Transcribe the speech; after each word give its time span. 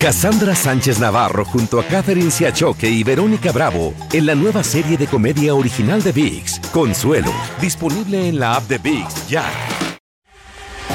Cassandra 0.00 0.54
Sánchez 0.54 1.00
Navarro 1.00 1.44
junto 1.44 1.80
a 1.80 1.84
Catherine 1.84 2.30
Siachoque 2.30 2.88
y 2.88 3.02
Verónica 3.02 3.50
Bravo 3.50 3.94
en 4.12 4.26
la 4.26 4.36
nueva 4.36 4.62
serie 4.62 4.96
de 4.96 5.08
comedia 5.08 5.56
original 5.56 6.04
de 6.04 6.12
VIX, 6.12 6.60
Consuelo, 6.70 7.32
disponible 7.60 8.28
en 8.28 8.38
la 8.38 8.54
app 8.54 8.68
de 8.68 8.78
VIX 8.78 9.28
ya. 9.28 9.42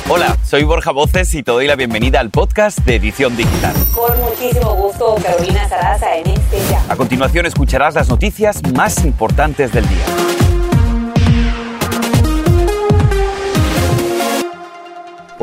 Hola, 0.08 0.38
soy 0.46 0.64
Borja 0.64 0.92
Voces 0.92 1.34
y 1.34 1.44
te 1.44 1.52
doy 1.52 1.68
la 1.68 1.76
bienvenida 1.76 2.22
al 2.22 2.30
podcast 2.30 2.80
de 2.80 2.96
Edición 2.96 3.36
Digital. 3.36 3.76
Con 3.94 4.22
muchísimo 4.22 4.74
gusto, 4.74 5.16
Carolina 5.22 5.68
Sarasa 5.68 6.16
en 6.16 6.28
este 6.28 6.60
ya. 6.70 6.86
A 6.88 6.96
continuación 6.96 7.46
escucharás 7.46 7.96
las 7.96 8.08
noticias 8.08 8.62
más 8.72 9.04
importantes 9.04 9.74
del 9.74 9.86
día. 9.90 10.43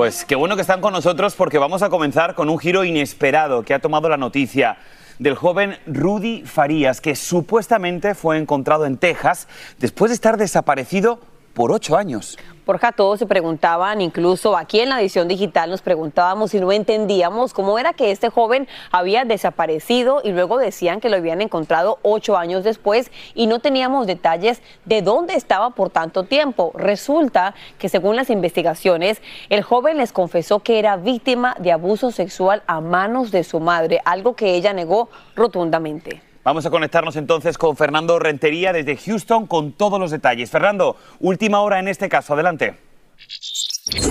Pues 0.00 0.24
qué 0.24 0.34
bueno 0.34 0.56
que 0.56 0.62
están 0.62 0.80
con 0.80 0.94
nosotros 0.94 1.34
porque 1.34 1.58
vamos 1.58 1.82
a 1.82 1.90
comenzar 1.90 2.34
con 2.34 2.48
un 2.48 2.58
giro 2.58 2.84
inesperado 2.84 3.62
que 3.64 3.74
ha 3.74 3.80
tomado 3.80 4.08
la 4.08 4.16
noticia 4.16 4.78
del 5.18 5.34
joven 5.34 5.76
Rudy 5.84 6.44
Farías, 6.46 7.02
que 7.02 7.14
supuestamente 7.14 8.14
fue 8.14 8.38
encontrado 8.38 8.86
en 8.86 8.96
Texas 8.96 9.46
después 9.78 10.08
de 10.08 10.14
estar 10.14 10.38
desaparecido 10.38 11.20
por 11.60 11.72
ocho 11.72 11.94
años. 11.94 12.38
Borja, 12.64 12.90
todos 12.90 13.18
se 13.18 13.26
preguntaban, 13.26 14.00
incluso 14.00 14.56
aquí 14.56 14.80
en 14.80 14.88
la 14.88 14.98
edición 14.98 15.28
digital 15.28 15.68
nos 15.68 15.82
preguntábamos 15.82 16.52
si 16.52 16.58
no 16.58 16.72
entendíamos 16.72 17.52
cómo 17.52 17.78
era 17.78 17.92
que 17.92 18.12
este 18.12 18.30
joven 18.30 18.66
había 18.90 19.26
desaparecido 19.26 20.22
y 20.24 20.30
luego 20.32 20.56
decían 20.56 21.00
que 21.00 21.10
lo 21.10 21.16
habían 21.16 21.42
encontrado 21.42 21.98
ocho 22.00 22.38
años 22.38 22.64
después 22.64 23.10
y 23.34 23.46
no 23.46 23.58
teníamos 23.58 24.06
detalles 24.06 24.62
de 24.86 25.02
dónde 25.02 25.34
estaba 25.34 25.68
por 25.68 25.90
tanto 25.90 26.22
tiempo. 26.22 26.72
Resulta 26.74 27.54
que 27.78 27.90
según 27.90 28.16
las 28.16 28.30
investigaciones, 28.30 29.20
el 29.50 29.62
joven 29.62 29.98
les 29.98 30.12
confesó 30.12 30.60
que 30.60 30.78
era 30.78 30.96
víctima 30.96 31.56
de 31.58 31.72
abuso 31.72 32.10
sexual 32.10 32.62
a 32.66 32.80
manos 32.80 33.32
de 33.32 33.44
su 33.44 33.60
madre, 33.60 34.00
algo 34.06 34.34
que 34.34 34.54
ella 34.54 34.72
negó 34.72 35.10
rotundamente. 35.36 36.29
Vamos 36.50 36.66
a 36.66 36.70
conectarnos 36.70 37.14
entonces 37.14 37.56
con 37.56 37.76
Fernando 37.76 38.18
Rentería 38.18 38.72
desde 38.72 38.96
Houston 38.96 39.46
con 39.46 39.70
todos 39.70 40.00
los 40.00 40.10
detalles. 40.10 40.50
Fernando, 40.50 40.96
última 41.20 41.60
hora 41.60 41.78
en 41.78 41.86
este 41.86 42.08
caso, 42.08 42.34
adelante. 42.34 42.74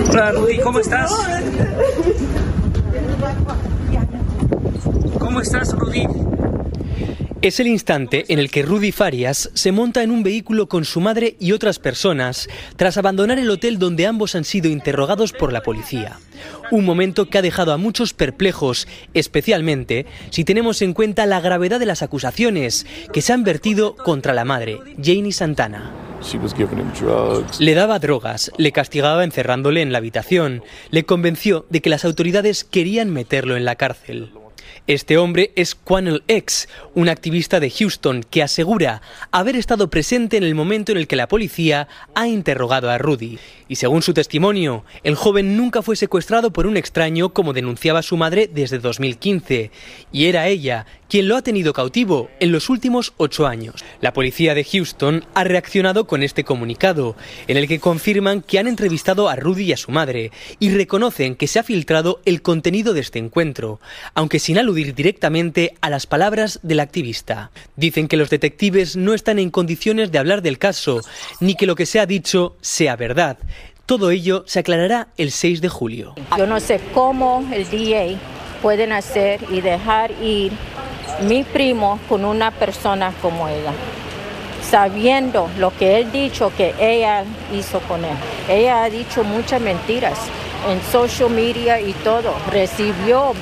Hola 0.09 0.31
Rudy, 0.31 0.57
¿cómo 0.59 0.79
estás? 0.79 1.11
¿Cómo 5.19 5.41
estás 5.41 5.73
Rudy? 5.73 6.07
Es 7.41 7.61
el 7.61 7.67
instante 7.67 8.25
en 8.27 8.37
el 8.37 8.51
que 8.51 8.63
Rudy 8.63 8.91
Farias 8.91 9.49
se 9.53 9.71
monta 9.71 10.03
en 10.03 10.11
un 10.11 10.23
vehículo 10.23 10.67
con 10.67 10.83
su 10.83 10.99
madre 10.99 11.37
y 11.39 11.53
otras 11.53 11.79
personas 11.79 12.49
tras 12.75 12.97
abandonar 12.97 13.39
el 13.39 13.49
hotel 13.49 13.79
donde 13.79 14.07
ambos 14.07 14.35
han 14.35 14.43
sido 14.43 14.69
interrogados 14.69 15.31
por 15.31 15.53
la 15.53 15.63
policía. 15.63 16.19
Un 16.69 16.83
momento 16.83 17.29
que 17.29 17.37
ha 17.37 17.41
dejado 17.41 17.71
a 17.71 17.77
muchos 17.77 18.13
perplejos, 18.13 18.89
especialmente 19.13 20.05
si 20.31 20.43
tenemos 20.43 20.81
en 20.81 20.93
cuenta 20.93 21.25
la 21.25 21.39
gravedad 21.39 21.79
de 21.79 21.85
las 21.85 22.01
acusaciones 22.01 22.85
que 23.13 23.21
se 23.21 23.31
han 23.31 23.45
vertido 23.45 23.95
contra 23.95 24.33
la 24.33 24.43
madre, 24.43 24.77
Janie 25.01 25.31
Santana. 25.31 25.93
Le 27.59 27.73
daba 27.73 27.99
drogas, 27.99 28.51
le 28.57 28.73
castigaba 28.73 29.23
encerrándole 29.23 29.81
en 29.81 29.93
la 29.93 29.99
habitación, 29.99 30.61
le 30.91 31.05
convenció 31.05 31.65
de 31.69 31.81
que 31.81 31.89
las 31.89 32.03
autoridades 32.03 32.65
querían 32.65 33.09
meterlo 33.09 33.55
en 33.55 33.63
la 33.63 33.75
cárcel. 33.75 34.33
Este 34.89 35.19
hombre 35.19 35.51
es 35.55 35.75
Quanel 35.75 36.23
X, 36.27 36.67
un 36.95 37.09
activista 37.09 37.59
de 37.59 37.69
Houston 37.69 38.23
que 38.27 38.41
asegura 38.41 39.03
haber 39.29 39.55
estado 39.55 39.91
presente 39.91 40.35
en 40.35 40.43
el 40.43 40.55
momento 40.55 40.91
en 40.91 40.97
el 40.97 41.05
que 41.05 41.15
la 41.15 41.27
policía 41.27 41.87
ha 42.15 42.27
interrogado 42.27 42.89
a 42.89 42.97
Rudy. 42.97 43.37
Y 43.67 43.75
según 43.75 44.01
su 44.01 44.15
testimonio, 44.15 44.83
el 45.03 45.13
joven 45.13 45.55
nunca 45.55 45.83
fue 45.83 45.95
secuestrado 45.95 46.51
por 46.51 46.65
un 46.65 46.75
extraño 46.75 47.35
como 47.35 47.53
denunciaba 47.53 48.01
su 48.01 48.17
madre 48.17 48.49
desde 48.51 48.79
2015, 48.79 49.69
y 50.11 50.25
era 50.25 50.47
ella 50.47 50.87
quien 51.09 51.27
lo 51.27 51.35
ha 51.35 51.41
tenido 51.41 51.73
cautivo 51.73 52.29
en 52.39 52.51
los 52.51 52.69
últimos 52.69 53.13
ocho 53.17 53.47
años. 53.47 53.83
La 53.99 54.13
policía 54.13 54.53
de 54.53 54.63
Houston 54.63 55.25
ha 55.33 55.43
reaccionado 55.43 56.05
con 56.05 56.23
este 56.23 56.43
comunicado, 56.43 57.15
en 57.47 57.57
el 57.57 57.67
que 57.67 57.79
confirman 57.79 58.41
que 58.41 58.59
han 58.59 58.67
entrevistado 58.67 59.27
a 59.27 59.35
Rudy 59.35 59.63
y 59.63 59.73
a 59.73 59.77
su 59.77 59.91
madre, 59.91 60.31
y 60.59 60.69
reconocen 60.69 61.35
que 61.35 61.47
se 61.47 61.59
ha 61.59 61.63
filtrado 61.63 62.21
el 62.25 62.41
contenido 62.41 62.93
de 62.93 63.01
este 63.01 63.19
encuentro, 63.19 63.81
aunque 64.13 64.39
sin 64.39 64.59
aludir 64.59 64.93
directamente 64.93 65.73
a 65.81 65.89
las 65.89 66.05
palabras 66.05 66.59
del 66.61 66.79
activista. 66.79 67.51
Dicen 67.75 68.07
que 68.07 68.17
los 68.17 68.29
detectives 68.29 68.95
no 68.95 69.13
están 69.13 69.39
en 69.39 69.49
condiciones 69.49 70.11
de 70.11 70.19
hablar 70.19 70.43
del 70.43 70.59
caso, 70.59 71.01
ni 71.39 71.55
que 71.55 71.65
lo 71.65 71.75
que 71.75 71.87
se 71.87 71.99
ha 71.99 72.05
dicho 72.05 72.55
sea 72.61 72.95
verdad. 72.95 73.39
Todo 73.87 74.11
ello 74.11 74.43
se 74.45 74.59
aclarará 74.59 75.07
el 75.17 75.31
6 75.31 75.61
de 75.61 75.69
julio. 75.69 76.13
Yo 76.37 76.45
no 76.45 76.59
sé 76.59 76.79
cómo 76.93 77.43
el 77.51 77.65
DA 77.65 78.19
pueden 78.61 78.91
hacer 78.91 79.39
y 79.49 79.61
dejar 79.61 80.11
ir 80.21 80.51
mi 81.27 81.43
primo 81.43 81.99
con 82.07 82.25
una 82.25 82.51
persona 82.51 83.13
como 83.21 83.47
ella, 83.47 83.73
sabiendo 84.61 85.49
lo 85.57 85.75
que 85.75 85.97
él 85.97 86.11
dicho 86.11 86.51
que 86.55 86.73
ella 86.79 87.23
hizo 87.53 87.79
con 87.81 88.03
él. 88.05 88.15
Ella 88.47 88.83
ha 88.83 88.89
dicho 88.89 89.23
muchas 89.23 89.61
mentiras 89.61 90.17
en 90.69 90.81
social 90.91 91.29
media 91.29 91.79
y 91.79 91.93
todo. 92.03 92.33
Recibió 92.51 93.33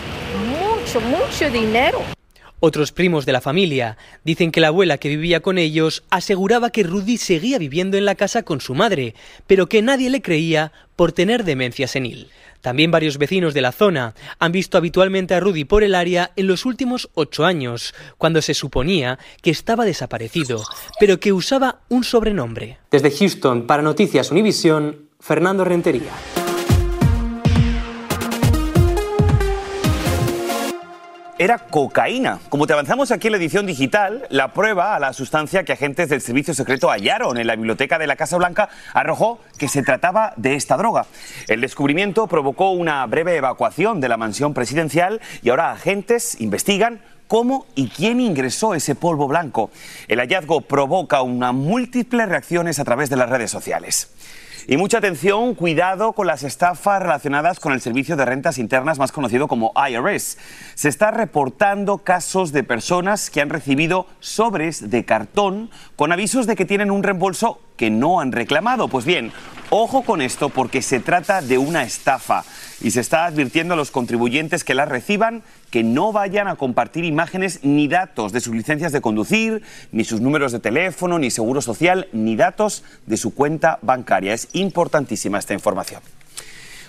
mucho, 0.49 1.01
mucho 1.01 1.49
dinero. 1.49 2.01
Otros 2.59 2.91
primos 2.91 3.27
de 3.27 3.33
la 3.33 3.41
familia 3.41 3.97
dicen 4.23 4.51
que 4.51 4.61
la 4.61 4.69
abuela 4.69 4.97
que 4.97 5.09
vivía 5.09 5.41
con 5.41 5.59
ellos 5.59 6.03
aseguraba 6.09 6.71
que 6.71 6.81
Rudy 6.81 7.17
seguía 7.17 7.59
viviendo 7.59 7.97
en 7.97 8.05
la 8.05 8.15
casa 8.15 8.41
con 8.41 8.61
su 8.61 8.73
madre, 8.73 9.13
pero 9.45 9.69
que 9.69 9.83
nadie 9.83 10.09
le 10.09 10.23
creía 10.23 10.71
por 10.95 11.11
tener 11.11 11.43
demencia 11.43 11.87
senil. 11.87 12.29
También 12.61 12.91
varios 12.91 13.17
vecinos 13.17 13.53
de 13.53 13.61
la 13.61 13.71
zona 13.71 14.13
han 14.39 14.51
visto 14.51 14.77
habitualmente 14.77 15.33
a 15.33 15.39
Rudy 15.39 15.65
por 15.65 15.83
el 15.83 15.95
área 15.95 16.31
en 16.35 16.47
los 16.47 16.65
últimos 16.65 17.09
ocho 17.13 17.45
años, 17.45 17.93
cuando 18.17 18.41
se 18.41 18.53
suponía 18.53 19.19
que 19.41 19.51
estaba 19.51 19.85
desaparecido, 19.85 20.63
pero 20.99 21.19
que 21.19 21.33
usaba 21.33 21.81
un 21.89 22.03
sobrenombre. 22.03 22.77
Desde 22.91 23.11
Houston, 23.11 23.67
para 23.67 23.83
Noticias 23.83 24.31
Univisión, 24.31 25.07
Fernando 25.19 25.63
Rentería. 25.63 26.11
Era 31.39 31.59
cocaína. 31.59 32.39
Como 32.49 32.65
te 32.65 32.73
avanzamos 32.73 33.11
aquí 33.11 33.27
en 33.27 33.33
la 33.33 33.37
edición 33.37 33.65
digital, 33.65 34.25
la 34.29 34.53
prueba 34.53 34.95
a 34.95 34.99
la 34.99 35.13
sustancia 35.13 35.63
que 35.63 35.73
agentes 35.73 36.09
del 36.09 36.21
servicio 36.21 36.53
secreto 36.53 36.89
hallaron 36.89 37.37
en 37.37 37.47
la 37.47 37.55
biblioteca 37.55 37.99
de 37.99 38.07
la 38.07 38.15
Casa 38.15 38.37
Blanca 38.37 38.69
arrojó 38.93 39.39
que 39.57 39.67
se 39.67 39.83
trataba 39.83 40.33
de 40.37 40.55
esta 40.55 40.77
droga. 40.77 41.05
El 41.47 41.61
descubrimiento 41.61 42.27
provocó 42.27 42.71
una 42.71 43.05
breve 43.05 43.35
evacuación 43.35 44.01
de 44.01 44.09
la 44.09 44.17
mansión 44.17 44.53
presidencial 44.53 45.21
y 45.43 45.49
ahora 45.49 45.71
agentes 45.71 46.41
investigan 46.41 47.01
cómo 47.27 47.67
y 47.75 47.89
quién 47.89 48.19
ingresó 48.19 48.73
ese 48.73 48.95
polvo 48.95 49.27
blanco. 49.27 49.69
El 50.07 50.19
hallazgo 50.19 50.61
provoca 50.61 51.21
una 51.21 51.51
múltiples 51.51 52.29
reacciones 52.29 52.79
a 52.79 52.85
través 52.85 53.09
de 53.09 53.17
las 53.17 53.29
redes 53.29 53.51
sociales. 53.51 54.09
Y 54.69 54.75
mucha 54.75 54.97
atención, 54.97 55.55
cuidado 55.55 56.11
con 56.11 56.27
las 56.27 56.43
estafas 56.43 57.01
relacionadas 57.01 57.61
con 57.61 57.71
el 57.71 57.79
servicio 57.79 58.17
de 58.17 58.25
rentas 58.25 58.57
internas 58.57 58.99
más 58.99 59.13
conocido 59.13 59.47
como 59.47 59.71
IRS. 59.89 60.37
Se 60.75 60.89
está 60.89 61.09
reportando 61.09 61.99
casos 61.99 62.51
de 62.51 62.65
personas 62.65 63.29
que 63.29 63.39
han 63.39 63.49
recibido 63.49 64.07
sobres 64.19 64.89
de 64.89 65.05
cartón 65.05 65.69
con 65.95 66.11
avisos 66.11 66.47
de 66.47 66.57
que 66.57 66.65
tienen 66.65 66.91
un 66.91 67.03
reembolso 67.03 67.61
que 67.77 67.89
no 67.89 68.19
han 68.19 68.31
reclamado. 68.31 68.89
Pues 68.89 69.05
bien, 69.05 69.31
ojo 69.69 70.01
con 70.01 70.21
esto 70.21 70.49
porque 70.49 70.81
se 70.81 70.99
trata 70.99 71.41
de 71.41 71.57
una 71.57 71.83
estafa 71.83 72.43
y 72.81 72.91
se 72.91 72.99
está 72.99 73.25
advirtiendo 73.25 73.73
a 73.73 73.77
los 73.77 73.91
contribuyentes 73.91 74.63
que 74.63 74.75
la 74.75 74.85
reciban 74.85 75.43
que 75.69 75.83
no 75.83 76.11
vayan 76.11 76.47
a 76.47 76.55
compartir 76.55 77.05
imágenes 77.05 77.59
ni 77.63 77.87
datos 77.87 78.31
de 78.31 78.39
sus 78.39 78.55
licencias 78.55 78.91
de 78.91 79.01
conducir, 79.01 79.63
ni 79.91 80.03
sus 80.03 80.21
números 80.21 80.51
de 80.51 80.59
teléfono, 80.59 81.19
ni 81.19 81.29
seguro 81.29 81.61
social, 81.61 82.07
ni 82.13 82.35
datos 82.35 82.83
de 83.05 83.17
su 83.17 83.33
cuenta 83.33 83.79
bancaria. 83.81 84.33
Es 84.33 84.47
importantísima 84.53 85.39
esta 85.39 85.53
información. 85.53 86.01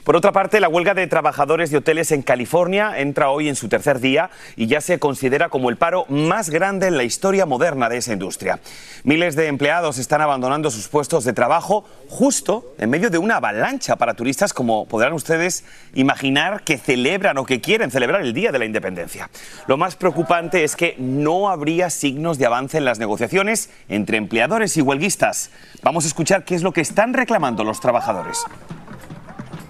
Por 0.05 0.17
otra 0.17 0.33
parte, 0.33 0.61
la 0.61 0.69
huelga 0.69 0.95
de 0.95 1.07
trabajadores 1.07 1.71
de 1.71 1.79
hoteles 1.79 2.13
en 2.13 2.23
California 2.23 2.99
entra 2.99 3.31
hoy 3.31 3.49
en 3.49 3.57
su 3.57 3.69
tercer 3.69 4.01
día 4.01 4.31
y 4.57 4.67
ya 4.67 4.81
se 4.81 4.99
considera 4.99 5.49
como 5.49 5.71
el 5.71 5.77
paro 5.77 6.07
más 6.09 6.51
grande 6.51 6.87
en 6.87 6.97
la 6.97 7.05
historia 7.05 7.47
moderna 7.47 7.89
de 7.89 7.99
esa 7.99 8.13
industria. 8.13 8.61
Miles 9.05 9.37
de 9.37 9.47
empleados 9.49 9.99
están 9.99 10.21
abandonando 10.21 10.71
sus 10.71 10.89
puestos 10.89 11.25
de 11.25 11.33
trabajo 11.33 11.85
justo 12.09 12.75
en 12.79 12.91
medio 12.91 13.11
de 13.11 13.19
una 13.19 13.37
avalancha 13.37 13.97
para 13.97 14.15
turistas, 14.15 14.53
como 14.53 14.87
podrán 14.87 15.13
ustedes 15.13 15.65
imaginar, 15.95 16.63
que 16.63 16.79
celebran 16.79 17.39
o 17.39 17.45
que 17.45 17.61
quieren 17.61 17.91
celebrar 17.91 18.23
el 18.23 18.33
Día 18.33 18.53
de 18.53 18.59
la 18.59 18.65
Independencia. 18.65 19.31
Lo 19.67 19.77
más 19.77 19.97
preocupante 19.97 20.65
es 20.65 20.77
que 20.77 20.95
no 20.99 21.49
habría 21.49 21.91
signos 21.91 22.39
de 22.39 22.47
avance 22.47 22.79
en 22.79 22.85
las 22.85 22.99
negociaciones 22.99 23.71
entre 23.89 24.17
empleadores 24.17 24.77
y 24.77 24.81
huelguistas. 24.81 25.51
Vamos 25.83 26.05
a 26.05 26.09
escuchar 26.09 26.45
qué 26.45 26.55
es 26.55 26.63
lo 26.63 26.73
que 26.73 26.81
están 26.81 27.15
reclamando 27.15 27.65
los 27.65 27.81
trabajadores. 27.81 28.45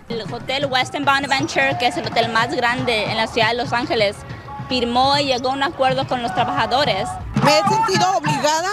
El 0.08 0.22
hotel 0.32 0.66
Westin 0.66 1.04
Bonaventure, 1.04 1.76
que 1.78 1.88
es 1.88 1.96
el 1.98 2.06
hotel 2.06 2.32
más 2.32 2.54
grande 2.54 3.10
en 3.10 3.18
la 3.18 3.26
ciudad 3.26 3.48
de 3.48 3.54
Los 3.54 3.74
Ángeles, 3.74 4.16
firmó 4.66 5.18
y 5.18 5.26
llegó 5.26 5.50
a 5.50 5.52
un 5.52 5.62
acuerdo 5.62 6.06
con 6.06 6.22
los 6.22 6.34
trabajadores. 6.34 7.06
Me 7.44 7.58
he 7.58 7.68
sentido 7.68 8.16
obligada 8.16 8.70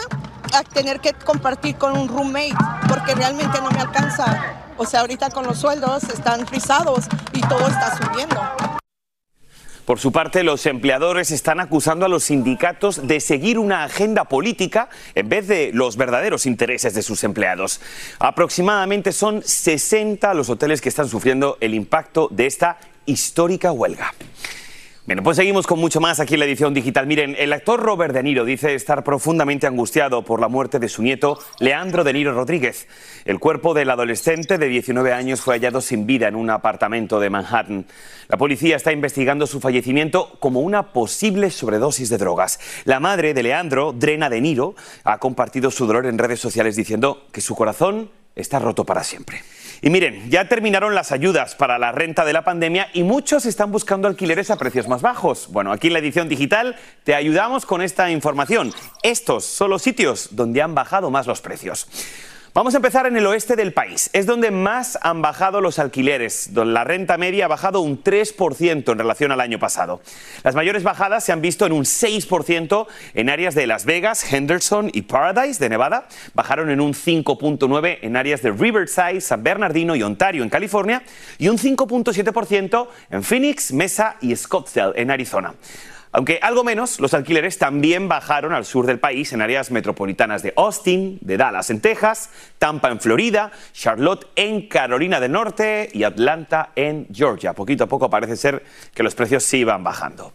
a 0.54 0.64
tener 0.64 1.02
que 1.02 1.12
compartir 1.14 1.76
con 1.76 1.98
un 1.98 2.08
roommate 2.08 2.56
porque 2.88 3.16
realmente 3.16 3.60
no 3.62 3.70
me 3.72 3.82
alcanza. 3.82 4.56
O 4.78 4.86
sea, 4.86 5.02
ahorita 5.02 5.30
con 5.30 5.46
los 5.46 5.58
sueldos 5.60 6.04
están 6.04 6.48
frisados 6.48 7.06
y 7.34 7.42
todo 7.42 7.68
está 7.68 7.98
subiendo. 7.98 8.42
Por 9.86 10.00
su 10.00 10.12
parte, 10.12 10.44
los 10.44 10.66
empleadores 10.66 11.30
están 11.30 11.60
acusando 11.60 12.08
a 12.08 12.10
los 12.10 12.24
sindicatos 12.24 13.06
de 13.08 13.20
seguir 13.20 13.60
una 13.60 13.84
agenda 13.84 14.24
política 14.24 14.90
en 15.14 15.30
vez 15.30 15.48
de 15.48 15.70
los 15.74 15.96
verdaderos 15.96 16.48
intereses 16.48 16.96
de 16.96 17.04
sus 17.04 17.24
empleados. 17.24 17.82
Aproximadamente 18.18 19.12
son 19.12 19.44
60 19.44 20.34
los 20.34 20.50
hoteles 20.50 20.82
que 20.82 20.90
están 20.90 21.08
sufriendo 21.08 21.58
el 21.62 21.76
impacto 21.76 22.30
de 22.32 22.48
esta 22.48 22.80
histórica 23.06 23.72
huelga. 23.72 24.12
Bueno, 25.06 25.22
pues 25.22 25.38
seguimos 25.38 25.68
con 25.68 25.78
mucho 25.78 26.02
más 26.02 26.20
aquí 26.20 26.34
en 26.34 26.40
la 26.40 26.48
edición 26.48 26.74
digital. 26.74 27.06
Miren, 27.06 27.36
el 27.38 27.54
actor 27.54 27.80
Robert 27.80 28.12
De 28.12 28.24
Niro 28.24 28.44
dice 28.44 28.74
estar 28.74 29.04
profundamente 29.04 29.68
angustiado 29.68 30.26
por 30.26 30.42
la 30.42 30.48
muerte 30.48 30.80
de 30.80 30.90
su 30.90 31.04
nieto, 31.04 31.38
Leandro 31.60 32.04
De 32.04 32.12
Niro 32.12 32.34
Rodríguez. 32.34 32.88
El 33.24 33.38
cuerpo 33.38 33.76
del 33.76 33.92
adolescente 33.92 34.58
de 34.58 34.68
19 34.68 35.14
años 35.14 35.42
fue 35.42 35.54
hallado 35.54 35.80
sin 35.80 36.08
vida 36.08 36.28
en 36.28 36.36
un 36.36 36.50
apartamento 36.50 37.20
de 37.20 37.30
Manhattan. 37.30 37.86
La 38.30 38.38
policía 38.38 38.78
está 38.78 38.92
investigando 38.94 39.46
su 39.46 39.60
fallecimiento 39.60 40.38
como 40.40 40.62
una 40.62 40.92
posible 40.92 41.52
sobredosis 41.52 42.10
de 42.10 42.18
drogas. 42.18 42.60
La 42.86 43.00
madre 43.00 43.36
de 43.36 43.44
Leandro, 43.44 43.94
Drena 43.94 44.32
De 44.32 44.42
Niro, 44.42 44.74
ha 45.04 45.20
compartido 45.20 45.70
su 45.70 45.86
dolor 45.86 46.08
en 46.08 46.18
redes 46.18 46.40
sociales 46.40 46.76
diciendo 46.76 47.28
que 47.32 47.42
su 47.42 47.56
corazón 47.56 48.10
está 48.36 48.60
roto 48.60 48.86
para 48.86 49.04
siempre. 49.04 49.44
Y 49.82 49.90
miren, 49.90 50.30
ya 50.30 50.48
terminaron 50.48 50.96
las 50.96 51.12
ayudas 51.12 51.56
para 51.56 51.78
la 51.78 51.92
renta 51.92 52.26
de 52.26 52.34
la 52.34 52.44
pandemia 52.44 52.90
y 52.94 53.04
muchos 53.04 53.46
están 53.46 53.72
buscando 53.72 54.08
alquileres 54.08 54.50
a 54.50 54.58
precios 54.58 54.88
más 54.88 55.02
bajos. 55.02 55.48
Bueno, 55.52 55.72
aquí 55.72 55.88
en 55.88 55.94
la 55.94 56.00
edición 56.00 56.30
digital 56.30 56.76
te 57.04 57.14
ayudamos 57.14 57.66
con 57.66 57.82
esta 57.82 58.10
información. 58.10 58.74
Estos 59.04 59.46
son 59.46 59.70
los 59.70 59.82
sitios 59.82 60.30
donde 60.32 60.62
han 60.62 60.76
bajado 60.76 61.12
más 61.12 61.28
los 61.28 61.42
precios. 61.42 61.88
Vamos 62.56 62.74
a 62.74 62.78
empezar 62.78 63.06
en 63.06 63.18
el 63.18 63.28
oeste 63.28 63.58
del 63.58 63.74
país. 63.74 64.10
Es 64.14 64.26
donde 64.26 64.50
más 64.50 64.98
han 65.02 65.22
bajado 65.22 65.60
los 65.60 65.78
alquileres. 65.78 66.54
donde 66.54 66.72
La 66.72 66.86
renta 66.86 67.18
media 67.18 67.44
ha 67.44 67.48
bajado 67.50 67.82
un 67.82 68.02
3% 68.02 68.94
en 68.94 68.98
relación 68.98 69.34
al 69.34 69.42
año 69.42 69.60
pasado. 69.60 70.00
Las 70.42 70.56
mayores 70.56 70.84
bajadas 70.84 71.26
se 71.26 71.34
han 71.34 71.42
visto 71.42 71.66
en 71.66 71.74
un 71.74 71.84
6% 71.84 72.88
en 73.14 73.30
áreas 73.30 73.56
de 73.56 73.68
Las 73.68 73.84
Vegas, 73.84 74.32
Henderson 74.32 74.90
y 74.94 75.02
Paradise 75.02 75.60
de 75.60 75.68
Nevada. 75.68 76.08
Bajaron 76.34 76.70
en 76.70 76.80
un 76.80 76.94
5.9% 76.94 77.98
en 78.02 78.16
áreas 78.16 78.42
de 78.42 78.52
Riverside, 78.52 79.20
San 79.20 79.44
Bernardino 79.44 79.94
y 79.98 80.04
Ontario 80.04 80.42
en 80.42 80.50
California. 80.50 81.04
Y 81.38 81.50
un 81.50 81.58
5.7% 81.58 82.88
en 83.10 83.24
Phoenix, 83.24 83.74
Mesa 83.74 84.16
y 84.22 84.34
Scottsdale 84.34 84.94
en 84.96 85.12
Arizona. 85.12 85.56
Aunque 86.16 86.40
algo 86.42 86.64
menos, 86.64 87.02
los 87.02 87.14
alquileres 87.14 87.58
también 87.58 88.08
bajaron 88.08 88.54
al 88.54 88.64
sur 88.64 88.86
del 88.86 89.00
país 89.00 89.34
en 89.34 89.42
áreas 89.42 89.70
metropolitanas 89.70 90.44
de 90.44 90.54
Austin, 90.56 91.20
de 91.20 91.36
Dallas 91.36 91.70
en 91.72 91.82
Texas, 91.82 92.30
Tampa 92.58 92.90
en 92.90 93.02
Florida, 93.02 93.52
Charlotte 93.74 94.26
en 94.38 94.70
Carolina 94.70 95.20
del 95.20 95.34
Norte 95.34 95.90
y 95.92 96.04
Atlanta 96.04 96.70
en 96.78 97.06
Georgia. 97.12 97.52
Poquito 97.52 97.84
a 97.84 97.88
poco 97.88 98.10
parece 98.10 98.38
ser 98.38 98.64
que 98.94 99.04
los 99.04 99.14
precios 99.14 99.44
sí 99.44 99.58
iban 99.58 99.84
bajando. 99.84 100.32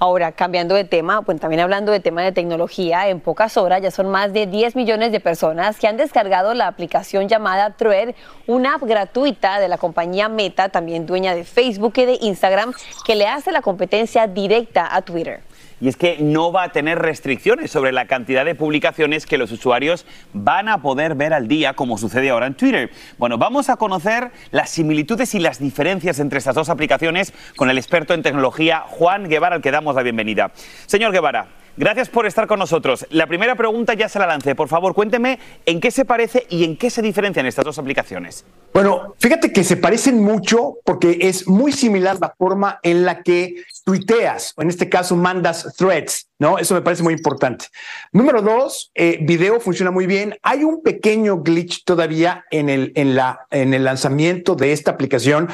Ahora, 0.00 0.30
cambiando 0.30 0.76
de 0.76 0.84
tema, 0.84 1.22
pues 1.22 1.40
también 1.40 1.60
hablando 1.60 1.90
de 1.90 1.98
tema 1.98 2.22
de 2.22 2.30
tecnología, 2.30 3.08
en 3.08 3.18
pocas 3.18 3.56
horas 3.56 3.82
ya 3.82 3.90
son 3.90 4.08
más 4.08 4.32
de 4.32 4.46
10 4.46 4.76
millones 4.76 5.10
de 5.10 5.18
personas 5.18 5.76
que 5.76 5.88
han 5.88 5.96
descargado 5.96 6.54
la 6.54 6.68
aplicación 6.68 7.28
llamada 7.28 7.70
Thread, 7.76 8.14
una 8.46 8.76
app 8.76 8.82
gratuita 8.84 9.58
de 9.58 9.68
la 9.68 9.76
compañía 9.76 10.28
Meta, 10.28 10.68
también 10.68 11.04
dueña 11.04 11.34
de 11.34 11.42
Facebook 11.42 11.94
y 11.96 12.04
de 12.04 12.18
Instagram, 12.20 12.72
que 13.04 13.16
le 13.16 13.26
hace 13.26 13.50
la 13.50 13.60
competencia 13.60 14.28
directa 14.28 14.94
a 14.94 15.02
Twitter 15.02 15.42
y 15.80 15.88
es 15.88 15.96
que 15.96 16.18
no 16.20 16.52
va 16.52 16.64
a 16.64 16.72
tener 16.72 16.98
restricciones 16.98 17.70
sobre 17.70 17.92
la 17.92 18.06
cantidad 18.06 18.44
de 18.44 18.54
publicaciones 18.54 19.26
que 19.26 19.38
los 19.38 19.52
usuarios 19.52 20.06
van 20.32 20.68
a 20.68 20.82
poder 20.82 21.14
ver 21.14 21.32
al 21.32 21.48
día, 21.48 21.74
como 21.74 21.98
sucede 21.98 22.30
ahora 22.30 22.46
en 22.46 22.54
Twitter. 22.54 22.90
Bueno, 23.18 23.38
vamos 23.38 23.68
a 23.68 23.76
conocer 23.76 24.30
las 24.50 24.70
similitudes 24.70 25.34
y 25.34 25.38
las 25.38 25.58
diferencias 25.58 26.18
entre 26.18 26.38
estas 26.38 26.54
dos 26.54 26.68
aplicaciones 26.68 27.32
con 27.56 27.70
el 27.70 27.78
experto 27.78 28.14
en 28.14 28.22
tecnología 28.22 28.84
Juan 28.86 29.28
Guevara, 29.28 29.56
al 29.56 29.62
que 29.62 29.70
damos 29.70 29.94
la 29.94 30.02
bienvenida. 30.02 30.50
Señor 30.86 31.12
Guevara, 31.12 31.46
Gracias 31.78 32.08
por 32.08 32.26
estar 32.26 32.48
con 32.48 32.58
nosotros. 32.58 33.06
La 33.10 33.28
primera 33.28 33.54
pregunta 33.54 33.94
ya 33.94 34.08
se 34.08 34.18
la 34.18 34.26
lancé. 34.26 34.56
Por 34.56 34.66
favor, 34.66 34.94
cuénteme 34.94 35.38
en 35.64 35.78
qué 35.78 35.92
se 35.92 36.04
parece 36.04 36.44
y 36.50 36.64
en 36.64 36.76
qué 36.76 36.90
se 36.90 37.02
diferencian 37.02 37.46
estas 37.46 37.64
dos 37.64 37.78
aplicaciones. 37.78 38.44
Bueno, 38.74 39.14
fíjate 39.18 39.52
que 39.52 39.62
se 39.62 39.76
parecen 39.76 40.20
mucho 40.20 40.78
porque 40.84 41.18
es 41.20 41.46
muy 41.46 41.70
similar 41.70 42.18
la 42.20 42.34
forma 42.36 42.80
en 42.82 43.04
la 43.04 43.22
que 43.22 43.62
tuiteas, 43.84 44.54
o 44.56 44.62
en 44.62 44.70
este 44.70 44.88
caso 44.88 45.14
mandas 45.14 45.72
threads, 45.76 46.27
¿no? 46.38 46.58
Eso 46.58 46.74
me 46.74 46.82
parece 46.82 47.02
muy 47.02 47.14
importante. 47.14 47.66
Número 48.12 48.42
dos, 48.42 48.90
eh, 48.94 49.18
video 49.22 49.60
funciona 49.60 49.90
muy 49.90 50.06
bien. 50.06 50.36
Hay 50.42 50.64
un 50.64 50.82
pequeño 50.82 51.42
glitch 51.42 51.84
todavía 51.84 52.44
en 52.50 52.68
el, 52.68 52.92
en, 52.94 53.14
la, 53.14 53.46
en 53.50 53.74
el 53.74 53.84
lanzamiento 53.84 54.54
de 54.54 54.72
esta 54.72 54.92
aplicación. 54.92 55.48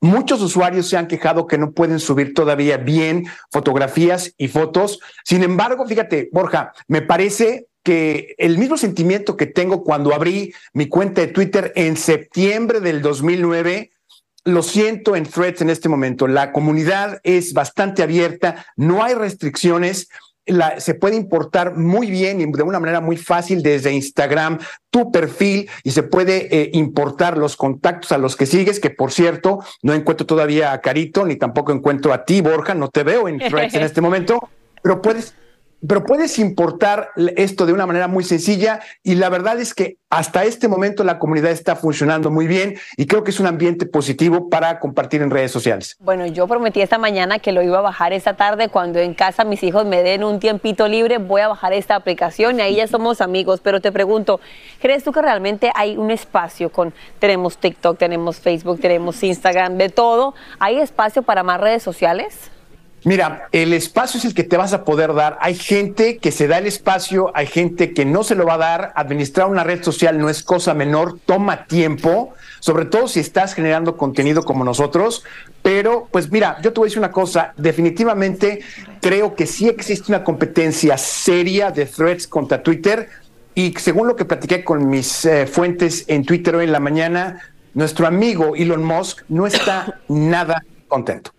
Muchos 0.00 0.40
usuarios 0.40 0.88
se 0.88 0.96
han 0.96 1.08
quejado 1.08 1.46
que 1.46 1.58
no 1.58 1.72
pueden 1.72 2.00
subir 2.00 2.34
todavía 2.34 2.76
bien 2.76 3.26
fotografías 3.50 4.34
y 4.38 4.48
fotos. 4.48 5.00
Sin 5.24 5.42
embargo, 5.42 5.86
fíjate, 5.86 6.28
Borja, 6.32 6.72
me 6.86 7.02
parece 7.02 7.66
que 7.82 8.34
el 8.38 8.58
mismo 8.58 8.76
sentimiento 8.76 9.36
que 9.36 9.46
tengo 9.46 9.82
cuando 9.82 10.14
abrí 10.14 10.52
mi 10.72 10.88
cuenta 10.88 11.20
de 11.22 11.28
Twitter 11.28 11.72
en 11.74 11.96
septiembre 11.96 12.80
del 12.80 13.00
2009, 13.02 13.92
lo 14.44 14.62
siento 14.62 15.16
en 15.16 15.24
threads 15.24 15.60
en 15.60 15.70
este 15.70 15.88
momento. 15.88 16.26
La 16.26 16.52
comunidad 16.52 17.20
es 17.22 17.52
bastante 17.52 18.02
abierta, 18.02 18.66
no 18.76 19.02
hay 19.02 19.14
restricciones. 19.14 20.08
Se 20.78 20.94
puede 20.94 21.16
importar 21.16 21.76
muy 21.76 22.10
bien 22.10 22.40
y 22.40 22.46
de 22.50 22.62
una 22.62 22.80
manera 22.80 23.00
muy 23.00 23.16
fácil 23.16 23.62
desde 23.62 23.92
Instagram 23.92 24.58
tu 24.90 25.12
perfil 25.12 25.68
y 25.84 25.90
se 25.90 26.02
puede 26.02 26.48
eh, 26.54 26.70
importar 26.72 27.36
los 27.36 27.56
contactos 27.56 28.12
a 28.12 28.18
los 28.18 28.36
que 28.36 28.46
sigues, 28.46 28.80
que 28.80 28.90
por 28.90 29.12
cierto, 29.12 29.60
no 29.82 29.94
encuentro 29.94 30.26
todavía 30.26 30.72
a 30.72 30.80
Carito, 30.80 31.26
ni 31.26 31.36
tampoco 31.36 31.72
encuentro 31.72 32.12
a 32.12 32.24
ti, 32.24 32.40
Borja, 32.40 32.74
no 32.74 32.88
te 32.88 33.02
veo 33.02 33.28
en 33.28 33.38
threads 33.38 33.74
en 33.74 33.82
este 33.82 34.00
momento, 34.00 34.48
pero 34.82 35.02
puedes 35.02 35.34
pero 35.86 36.04
puedes 36.04 36.38
importar 36.38 37.10
esto 37.36 37.66
de 37.66 37.72
una 37.72 37.86
manera 37.86 38.08
muy 38.08 38.24
sencilla 38.24 38.80
y 39.02 39.14
la 39.14 39.28
verdad 39.28 39.60
es 39.60 39.74
que 39.74 39.96
hasta 40.10 40.44
este 40.44 40.68
momento 40.68 41.04
la 41.04 41.18
comunidad 41.18 41.50
está 41.50 41.76
funcionando 41.76 42.30
muy 42.30 42.46
bien 42.46 42.76
y 42.96 43.06
creo 43.06 43.22
que 43.22 43.30
es 43.30 43.40
un 43.40 43.46
ambiente 43.46 43.86
positivo 43.86 44.48
para 44.48 44.80
compartir 44.80 45.22
en 45.22 45.30
redes 45.30 45.52
sociales. 45.52 45.96
Bueno, 46.00 46.26
yo 46.26 46.48
prometí 46.48 46.80
esta 46.80 46.98
mañana 46.98 47.38
que 47.38 47.52
lo 47.52 47.62
iba 47.62 47.78
a 47.78 47.82
bajar 47.82 48.12
esta 48.12 48.34
tarde 48.34 48.68
cuando 48.68 48.98
en 48.98 49.14
casa 49.14 49.44
mis 49.44 49.62
hijos 49.62 49.84
me 49.86 50.02
den 50.02 50.24
un 50.24 50.40
tiempito 50.40 50.88
libre, 50.88 51.18
voy 51.18 51.42
a 51.42 51.48
bajar 51.48 51.72
esta 51.72 51.94
aplicación 51.94 52.58
y 52.58 52.62
ahí 52.62 52.76
ya 52.76 52.88
somos 52.88 53.20
amigos, 53.20 53.60
pero 53.62 53.80
te 53.80 53.92
pregunto, 53.92 54.40
¿crees 54.80 55.04
tú 55.04 55.12
que 55.12 55.22
realmente 55.22 55.70
hay 55.74 55.96
un 55.96 56.10
espacio 56.10 56.70
con 56.70 56.92
tenemos 57.18 57.58
TikTok, 57.58 57.98
tenemos 57.98 58.40
Facebook, 58.40 58.80
tenemos 58.80 59.22
Instagram, 59.22 59.76
de 59.76 59.90
todo? 59.90 60.34
¿Hay 60.58 60.78
espacio 60.78 61.22
para 61.22 61.42
más 61.42 61.60
redes 61.60 61.82
sociales? 61.82 62.50
Mira, 63.04 63.48
el 63.52 63.72
espacio 63.72 64.18
es 64.18 64.24
el 64.24 64.34
que 64.34 64.42
te 64.42 64.56
vas 64.56 64.72
a 64.72 64.84
poder 64.84 65.14
dar. 65.14 65.38
Hay 65.40 65.54
gente 65.54 66.18
que 66.18 66.32
se 66.32 66.48
da 66.48 66.58
el 66.58 66.66
espacio, 66.66 67.30
hay 67.32 67.46
gente 67.46 67.94
que 67.94 68.04
no 68.04 68.24
se 68.24 68.34
lo 68.34 68.44
va 68.44 68.54
a 68.54 68.58
dar. 68.58 68.92
Administrar 68.96 69.46
una 69.46 69.62
red 69.62 69.84
social 69.84 70.18
no 70.18 70.28
es 70.28 70.42
cosa 70.42 70.74
menor, 70.74 71.18
toma 71.24 71.66
tiempo, 71.66 72.34
sobre 72.58 72.86
todo 72.86 73.06
si 73.06 73.20
estás 73.20 73.54
generando 73.54 73.96
contenido 73.96 74.42
como 74.42 74.64
nosotros. 74.64 75.22
Pero, 75.62 76.08
pues 76.10 76.32
mira, 76.32 76.58
yo 76.60 76.72
te 76.72 76.80
voy 76.80 76.86
a 76.86 76.88
decir 76.88 76.98
una 76.98 77.12
cosa, 77.12 77.52
definitivamente 77.56 78.60
creo 79.00 79.36
que 79.36 79.46
sí 79.46 79.68
existe 79.68 80.10
una 80.10 80.24
competencia 80.24 80.98
seria 80.98 81.70
de 81.70 81.86
threads 81.86 82.26
contra 82.26 82.62
Twitter. 82.62 83.08
Y 83.54 83.74
según 83.78 84.08
lo 84.08 84.16
que 84.16 84.24
platiqué 84.24 84.64
con 84.64 84.88
mis 84.88 85.24
eh, 85.24 85.46
fuentes 85.46 86.04
en 86.08 86.24
Twitter 86.24 86.56
hoy 86.56 86.64
en 86.64 86.72
la 86.72 86.80
mañana, 86.80 87.40
nuestro 87.74 88.08
amigo 88.08 88.56
Elon 88.56 88.82
Musk 88.82 89.22
no 89.28 89.46
está 89.46 90.00
nada 90.08 90.64
contento. 90.88 91.37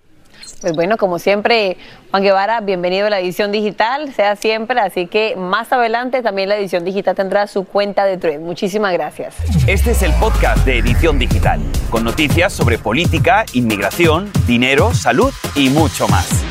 Pues 0.62 0.74
bueno, 0.74 0.98
como 0.98 1.20
siempre, 1.20 1.78
Juan 2.12 2.22
Guevara, 2.22 2.60
bienvenido 2.60 3.08
a 3.08 3.10
la 3.10 3.20
edición 3.20 3.52
digital, 3.52 4.14
sea 4.14 4.36
siempre, 4.36 4.80
así 4.80 5.08
que 5.08 5.38
más 5.38 5.72
adelante 5.72 6.22
también 6.22 6.50
la 6.50 6.58
edición 6.58 6.84
digital 6.84 7.16
tendrá 7.16 7.48
su 7.48 7.64
cuenta 7.64 8.04
de 8.04 8.18
Thread. 8.18 8.42
Muchísimas 8.42 8.92
gracias. 8.92 9.36
Este 9.68 9.92
es 9.92 10.04
el 10.04 10.12
podcast 10.14 10.66
de 10.66 10.80
Edición 10.80 11.18
Digital, 11.18 11.62
con 11.90 12.04
noticias 12.04 12.52
sobre 12.52 12.78
política, 12.78 13.46
inmigración, 13.54 14.30
dinero, 14.46 14.94
salud 14.94 15.34
y 15.56 15.70
mucho 15.70 16.10
más. 16.10 16.49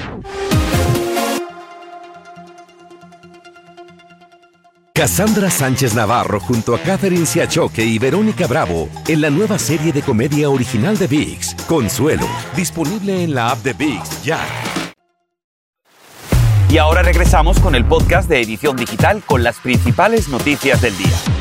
Cassandra 4.99 5.49
Sánchez 5.49 5.95
Navarro 5.95 6.41
junto 6.41 6.75
a 6.75 6.81
Catherine 6.81 7.25
Siachoque 7.25 7.85
y 7.85 8.01
Verónica 8.01 8.49
Bravo 8.49 8.89
en 9.07 9.21
la 9.21 9.31
nueva 9.31 9.57
serie 9.57 9.93
de 9.93 10.03
comedia 10.03 10.51
original 10.51 10.99
de 10.99 11.07
VIX, 11.07 11.55
Consuelo, 11.69 12.27
disponible 12.57 13.23
en 13.23 13.33
la 13.33 13.53
app 13.53 13.63
de 13.63 13.75
VIX 13.75 14.25
ya. 14.25 14.41
Y 16.69 16.79
ahora 16.79 17.03
regresamos 17.03 17.61
con 17.61 17.77
el 17.77 17.85
podcast 17.85 18.29
de 18.29 18.41
Edición 18.41 18.77
Digital 18.77 19.23
con 19.25 19.45
las 19.45 19.61
principales 19.61 20.29
noticias 20.31 20.83
del 20.83 20.99
día. 20.99 21.38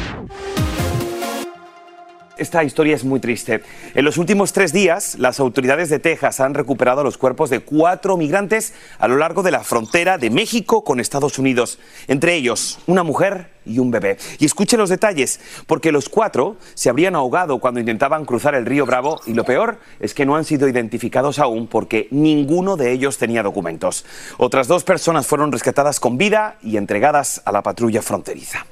Esta 2.38 2.64
historia 2.64 2.96
es 2.96 3.04
muy 3.04 3.20
triste. 3.20 3.64
En 3.96 4.06
los 4.06 4.18
últimos 4.18 4.54
tres 4.54 4.72
días, 4.72 5.16
las 5.18 5.40
autoridades 5.40 5.90
de 5.90 5.98
Texas 5.98 6.40
han 6.40 6.54
recuperado 6.54 7.04
los 7.04 7.18
cuerpos 7.18 7.50
de 7.50 7.62
cuatro 7.62 8.16
migrantes 8.16 8.74
a 9.00 9.08
lo 9.08 9.18
largo 9.18 9.42
de 9.42 9.50
la 9.50 9.64
frontera 9.64 10.20
de 10.20 10.30
México 10.30 10.84
con 10.84 11.00
Estados 11.00 11.40
Unidos. 11.40 11.80
Entre 12.08 12.36
ellos, 12.36 12.78
una 12.86 13.02
mujer 13.02 13.50
y 13.66 13.80
un 13.80 13.90
bebé. 13.90 14.18
Y 14.38 14.46
escuchen 14.46 14.80
los 14.80 14.90
detalles, 14.90 15.40
porque 15.66 15.92
los 15.92 16.10
cuatro 16.10 16.58
se 16.76 16.90
habrían 16.90 17.16
ahogado 17.16 17.58
cuando 17.58 17.80
intentaban 17.80 18.26
cruzar 18.26 18.54
el 18.54 18.68
río 18.68 18.86
Bravo 18.86 19.20
y 19.26 19.34
lo 19.34 19.44
peor 19.44 19.80
es 20.00 20.14
que 20.14 20.26
no 20.26 20.36
han 20.36 20.46
sido 20.46 20.68
identificados 20.68 21.40
aún 21.40 21.66
porque 21.66 22.08
ninguno 22.12 22.78
de 22.78 22.92
ellos 22.92 23.18
tenía 23.18 23.42
documentos. 23.42 24.06
Otras 24.38 24.68
dos 24.68 24.84
personas 24.84 25.26
fueron 25.26 25.52
rescatadas 25.52 26.00
con 26.00 26.20
vida 26.20 26.58
y 26.62 26.78
entregadas 26.78 27.42
a 27.46 27.52
la 27.52 27.64
patrulla 27.64 28.04
fronteriza. 28.04 28.66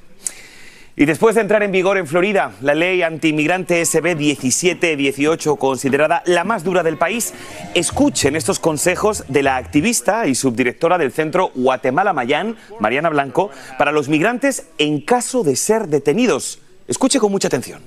Y 0.97 1.03
después 1.03 1.35
de 1.35 1.41
entrar 1.41 1.61
en 1.61 1.73
vigor 1.73 1.97
en 1.97 2.07
Florida 2.07 2.53
la 2.61 2.73
ley 2.73 3.01
antimigrante 3.01 3.85
SB 3.85 4.15
1718, 4.15 5.57
considerada 5.57 6.23
la 6.25 6.45
más 6.45 6.63
dura 6.63 6.83
del 6.83 6.97
país, 6.97 7.33
escuchen 7.73 8.37
estos 8.37 8.59
consejos 8.59 9.25
de 9.27 9.43
la 9.43 9.57
activista 9.57 10.25
y 10.25 10.35
subdirectora 10.35 10.97
del 10.97 11.11
centro 11.11 11.51
Guatemala 11.53 12.13
Mayán, 12.13 12.55
Mariana 12.79 13.09
Blanco, 13.09 13.49
para 13.77 13.91
los 13.91 14.07
migrantes 14.07 14.67
en 14.77 15.01
caso 15.01 15.43
de 15.43 15.57
ser 15.57 15.89
detenidos. 15.89 16.59
Escuche 16.87 17.19
con 17.19 17.29
mucha 17.29 17.49
atención. 17.49 17.81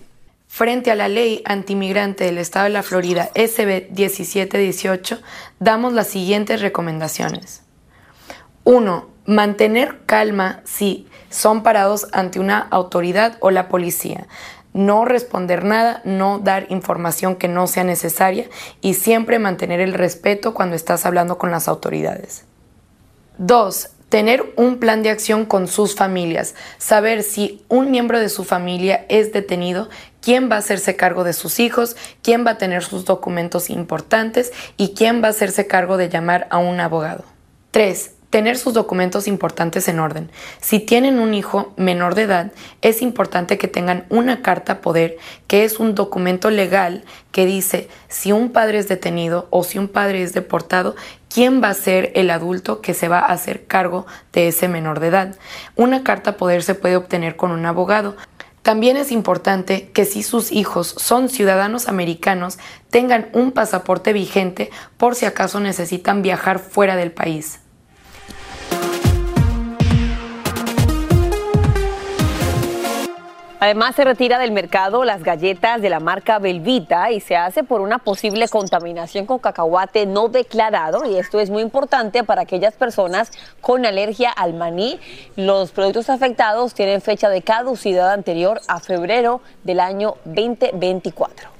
Frente 0.46 0.90
a 0.90 0.94
la 0.94 1.08
ley 1.08 1.40
antimigrante 1.46 2.24
del 2.24 2.36
Estado 2.36 2.64
de 2.64 2.70
la 2.70 2.82
Florida 2.82 3.30
SB 3.34 3.88
1718, 3.90 5.18
damos 5.60 5.94
las 5.94 6.08
siguientes 6.08 6.60
recomendaciones. 6.60 7.62
1. 8.64 9.08
Mantener 9.28 9.98
calma 10.06 10.62
si 10.64 11.06
son 11.28 11.62
parados 11.62 12.06
ante 12.12 12.40
una 12.40 12.60
autoridad 12.60 13.36
o 13.40 13.50
la 13.50 13.68
policía. 13.68 14.26
No 14.72 15.04
responder 15.04 15.66
nada, 15.66 16.00
no 16.06 16.38
dar 16.38 16.64
información 16.70 17.36
que 17.36 17.46
no 17.46 17.66
sea 17.66 17.84
necesaria 17.84 18.48
y 18.80 18.94
siempre 18.94 19.38
mantener 19.38 19.80
el 19.80 19.92
respeto 19.92 20.54
cuando 20.54 20.76
estás 20.76 21.04
hablando 21.04 21.36
con 21.36 21.50
las 21.50 21.68
autoridades. 21.68 22.46
2. 23.36 23.90
Tener 24.08 24.50
un 24.56 24.78
plan 24.78 25.02
de 25.02 25.10
acción 25.10 25.44
con 25.44 25.68
sus 25.68 25.94
familias. 25.94 26.54
Saber 26.78 27.22
si 27.22 27.62
un 27.68 27.90
miembro 27.90 28.20
de 28.20 28.30
su 28.30 28.44
familia 28.44 29.04
es 29.10 29.34
detenido, 29.34 29.90
quién 30.22 30.50
va 30.50 30.54
a 30.54 30.60
hacerse 30.60 30.96
cargo 30.96 31.22
de 31.22 31.34
sus 31.34 31.60
hijos, 31.60 31.96
quién 32.22 32.46
va 32.46 32.52
a 32.52 32.58
tener 32.58 32.82
sus 32.82 33.04
documentos 33.04 33.68
importantes 33.68 34.54
y 34.78 34.94
quién 34.94 35.22
va 35.22 35.26
a 35.26 35.32
hacerse 35.32 35.66
cargo 35.66 35.98
de 35.98 36.08
llamar 36.08 36.46
a 36.48 36.56
un 36.56 36.80
abogado. 36.80 37.24
3 37.72 38.12
tener 38.30 38.58
sus 38.58 38.74
documentos 38.74 39.26
importantes 39.26 39.88
en 39.88 40.00
orden. 40.00 40.30
Si 40.60 40.80
tienen 40.80 41.18
un 41.18 41.32
hijo 41.32 41.72
menor 41.76 42.14
de 42.14 42.22
edad, 42.22 42.52
es 42.82 43.00
importante 43.00 43.56
que 43.56 43.68
tengan 43.68 44.04
una 44.10 44.42
carta 44.42 44.80
poder, 44.80 45.16
que 45.46 45.64
es 45.64 45.78
un 45.78 45.94
documento 45.94 46.50
legal 46.50 47.04
que 47.32 47.46
dice 47.46 47.88
si 48.08 48.32
un 48.32 48.50
padre 48.50 48.78
es 48.78 48.88
detenido 48.88 49.48
o 49.50 49.64
si 49.64 49.78
un 49.78 49.88
padre 49.88 50.22
es 50.22 50.34
deportado, 50.34 50.94
quién 51.32 51.62
va 51.62 51.70
a 51.70 51.74
ser 51.74 52.12
el 52.14 52.30
adulto 52.30 52.80
que 52.80 52.94
se 52.94 53.08
va 53.08 53.20
a 53.20 53.32
hacer 53.32 53.66
cargo 53.66 54.06
de 54.32 54.48
ese 54.48 54.68
menor 54.68 55.00
de 55.00 55.08
edad. 55.08 55.36
Una 55.74 56.02
carta 56.02 56.36
poder 56.36 56.62
se 56.62 56.74
puede 56.74 56.96
obtener 56.96 57.36
con 57.36 57.50
un 57.50 57.64
abogado. 57.64 58.16
También 58.62 58.98
es 58.98 59.12
importante 59.12 59.90
que 59.92 60.04
si 60.04 60.22
sus 60.22 60.52
hijos 60.52 60.94
son 60.98 61.30
ciudadanos 61.30 61.88
americanos, 61.88 62.58
tengan 62.90 63.30
un 63.32 63.52
pasaporte 63.52 64.12
vigente 64.12 64.70
por 64.98 65.14
si 65.14 65.24
acaso 65.24 65.60
necesitan 65.60 66.20
viajar 66.20 66.58
fuera 66.58 66.94
del 66.96 67.12
país. 67.12 67.60
Además, 73.60 73.96
se 73.96 74.04
retira 74.04 74.38
del 74.38 74.52
mercado 74.52 75.02
las 75.02 75.24
galletas 75.24 75.82
de 75.82 75.90
la 75.90 75.98
marca 75.98 76.38
Belvita 76.38 77.10
y 77.10 77.18
se 77.18 77.36
hace 77.36 77.64
por 77.64 77.80
una 77.80 77.98
posible 77.98 78.46
contaminación 78.48 79.26
con 79.26 79.40
cacahuate 79.40 80.06
no 80.06 80.28
declarado. 80.28 81.04
Y 81.04 81.16
esto 81.16 81.40
es 81.40 81.50
muy 81.50 81.62
importante 81.62 82.22
para 82.22 82.42
aquellas 82.42 82.74
personas 82.74 83.32
con 83.60 83.84
alergia 83.84 84.30
al 84.30 84.54
maní. 84.54 85.00
Los 85.34 85.72
productos 85.72 86.08
afectados 86.08 86.72
tienen 86.72 87.00
fecha 87.00 87.28
de 87.30 87.42
caducidad 87.42 88.12
anterior 88.12 88.60
a 88.68 88.78
febrero 88.78 89.40
del 89.64 89.80
año 89.80 90.14
2024. 90.24 91.57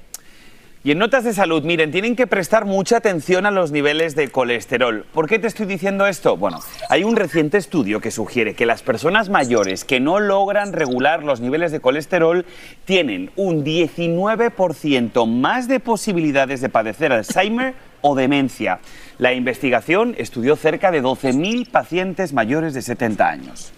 Y 0.81 0.91
en 0.91 0.97
notas 0.97 1.25
de 1.25 1.33
salud, 1.33 1.63
miren, 1.63 1.91
tienen 1.91 2.15
que 2.15 2.25
prestar 2.25 2.63
mucha 2.63 2.95
atención 2.95 3.45
a 3.45 3.51
los 3.51 3.73
niveles 3.73 4.15
de 4.15 4.29
colesterol. 4.29 5.05
¿Por 5.13 5.27
qué 5.27 5.37
te 5.37 5.47
estoy 5.47 5.65
diciendo 5.65 6.07
esto? 6.07 6.37
Bueno, 6.37 6.61
hay 6.87 7.03
un 7.03 7.17
reciente 7.17 7.57
estudio 7.57 7.99
que 7.99 8.11
sugiere 8.11 8.53
que 8.53 8.65
las 8.65 8.81
personas 8.81 9.27
mayores 9.27 9.83
que 9.83 9.99
no 9.99 10.21
logran 10.21 10.71
regular 10.71 11.21
los 11.23 11.41
niveles 11.41 11.73
de 11.73 11.81
colesterol 11.81 12.45
tienen 12.85 13.29
un 13.35 13.65
19% 13.65 15.27
más 15.27 15.67
de 15.67 15.81
posibilidades 15.81 16.61
de 16.61 16.69
padecer 16.69 17.11
Alzheimer 17.11 17.73
o 17.99 18.15
demencia. 18.15 18.79
La 19.17 19.33
investigación 19.33 20.15
estudió 20.17 20.55
cerca 20.55 20.91
de 20.91 21.03
12.000 21.03 21.69
pacientes 21.69 22.31
mayores 22.31 22.73
de 22.73 22.81
70 22.83 23.27
años. 23.27 23.73